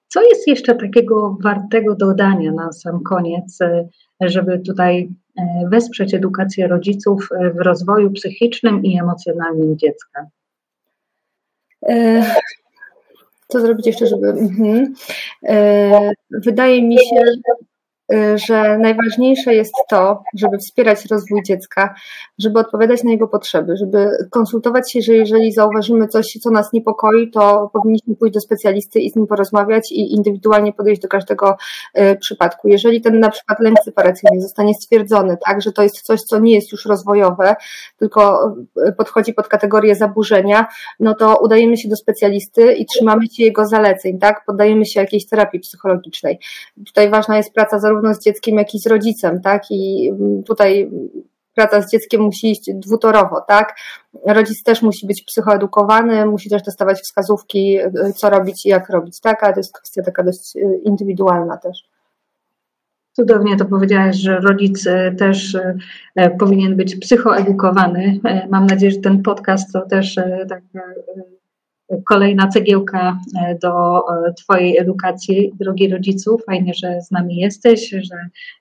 Co 0.09 0.23
jest 0.23 0.49
jeszcze 0.49 0.75
takiego 0.75 1.37
wartego 1.43 1.95
dodania 1.95 2.53
na 2.53 2.73
sam 2.73 3.03
koniec, 3.03 3.59
żeby 4.21 4.59
tutaj 4.59 5.09
wesprzeć 5.71 6.14
edukację 6.14 6.66
rodziców 6.66 7.29
w 7.55 7.61
rozwoju 7.61 8.11
psychicznym 8.11 8.85
i 8.85 8.99
emocjonalnym 8.99 9.79
dziecka? 9.79 10.27
Co 13.49 13.61
zrobić 13.61 13.87
jeszcze, 13.87 14.07
żeby. 14.07 14.29
Mhm. 14.29 14.95
Wydaje 16.31 16.83
mi 16.83 16.99
się, 16.99 17.21
że 18.35 18.79
najważniejsze 18.79 19.55
jest 19.55 19.75
to, 19.90 20.22
żeby 20.37 20.59
wspierać 20.59 21.07
rozwój 21.07 21.42
dziecka, 21.42 21.94
żeby 22.38 22.59
odpowiadać 22.59 23.05
na 23.05 23.11
jego 23.11 23.29
potrzeby, 23.29 23.77
żeby 23.77 24.11
konsultować 24.31 24.92
się, 24.92 25.03
że 25.03 25.14
jeżeli 25.14 25.53
zauważymy 25.53 26.09
coś, 26.09 26.38
co 26.42 26.51
nas 26.51 26.72
niepokoi, 26.72 27.31
to 27.31 27.70
powinniśmy 27.72 28.16
pójść 28.16 28.35
do 28.35 28.40
specjalisty 28.40 29.01
i 29.01 29.11
z 29.11 29.16
nim 29.16 29.27
porozmawiać 29.27 29.92
i 29.92 30.14
indywidualnie 30.14 30.72
podejść 30.72 31.03
do 31.03 31.09
każdego 31.09 31.57
y, 31.98 32.16
przypadku. 32.20 32.68
Jeżeli 32.68 33.01
ten 33.01 33.20
na 33.20 33.31
przykład 33.31 33.61
lęk 33.61 33.79
separacyjny 33.85 34.40
zostanie 34.40 34.75
stwierdzony, 34.75 35.37
tak, 35.46 35.62
że 35.62 35.72
to 35.72 35.83
jest 35.83 36.03
coś, 36.03 36.22
co 36.22 36.38
nie 36.38 36.55
jest 36.55 36.72
już 36.72 36.87
rozwojowe, 36.87 37.57
tylko 37.98 38.55
y, 38.88 38.92
podchodzi 38.92 39.35
pod 39.35 39.48
kategorię 39.48 39.94
zaburzenia, 39.94 40.66
no 41.01 41.14
to 41.14 41.37
udajemy 41.37 41.77
się 41.77 41.88
do 41.88 41.96
specjalisty 41.96 42.72
i 42.72 42.87
trzymamy 42.87 43.27
się 43.27 43.42
jego 43.42 43.66
zaleceń, 43.66 44.18
tak, 44.18 44.44
poddajemy 44.46 44.87
się 44.87 45.01
jakiejś 45.01 45.27
terapii 45.27 45.61
psychologicznej. 45.61 46.38
Tutaj 46.87 47.11
ważna 47.11 47.37
jest 47.37 47.55
praca 47.55 47.79
zarówno 47.79 48.02
zarówno 48.03 48.15
z 48.15 48.25
dzieckiem, 48.25 48.57
jak 48.57 48.75
i 48.75 48.79
z 48.79 48.87
rodzicem, 48.87 49.41
tak? 49.41 49.62
I 49.71 50.12
tutaj 50.47 50.91
praca 51.55 51.83
z 51.83 51.91
dzieckiem 51.91 52.23
musi 52.23 52.51
iść 52.51 52.71
dwutorowo, 52.75 53.41
tak? 53.49 53.77
Rodzic 54.27 54.62
też 54.62 54.83
musi 54.83 55.07
być 55.07 55.23
psychoedukowany, 55.23 56.27
musi 56.27 56.51
też 56.51 56.62
dostawać 56.62 57.01
wskazówki, 57.01 57.79
co 58.17 58.31
robić 58.31 58.67
i 58.67 58.69
jak 58.69 58.91
robić, 58.91 59.21
tak? 59.21 59.45
Ale 59.45 59.53
to 59.53 59.61
jest 59.61 59.73
kwestia 59.73 60.03
taka 60.03 60.23
dość 60.23 60.57
y, 60.57 60.81
indywidualna 60.85 61.57
też. 61.57 61.88
Cudownie 63.12 63.57
to 63.57 63.65
powiedziałaś, 63.65 64.17
że 64.17 64.41
rodzic 64.41 64.87
y, 64.87 65.15
też 65.19 65.57
powinien 66.38 66.77
być 66.77 66.97
psychoedukowany. 66.97 68.21
Mam 68.51 68.67
nadzieję, 68.67 68.93
że 68.93 68.99
ten 68.99 69.23
podcast 69.23 69.73
to 69.73 69.81
też 69.81 70.15
tak 70.49 70.62
kolejna 72.09 72.48
cegiełka 72.48 73.18
e, 73.40 73.59
do 73.62 73.98
e, 73.98 74.33
Twojej 74.33 74.78
edukacji, 74.78 75.52
drogi 75.61 75.88
rodzicu. 75.88 76.38
Fajnie, 76.46 76.74
że 76.74 77.00
z 77.00 77.11
nami 77.11 77.37
jesteś, 77.37 77.90
że 77.90 78.16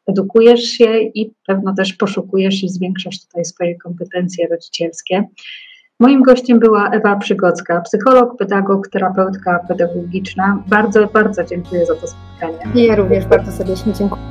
edukujesz 0.07 0.63
się 0.63 0.99
i 0.99 1.31
pewno 1.47 1.73
też 1.73 1.93
poszukujesz 1.93 2.63
i 2.63 2.69
zwiększasz 2.69 3.25
tutaj 3.25 3.45
swoje 3.45 3.75
kompetencje 3.75 4.47
rodzicielskie. 4.47 5.23
Moim 5.99 6.21
gościem 6.21 6.59
była 6.59 6.89
Ewa 6.89 7.15
Przygocka, 7.15 7.81
psycholog, 7.81 8.37
pedagog, 8.37 8.87
terapeutka 8.87 9.59
pedagogiczna. 9.67 10.63
Bardzo, 10.67 11.07
bardzo 11.07 11.43
dziękuję 11.43 11.85
za 11.85 11.95
to 11.95 12.07
spotkanie. 12.07 12.85
Ja 12.87 12.95
również 12.95 13.25
bardzo 13.25 13.51
serdecznie 13.51 13.93
dziękuję. 13.93 14.21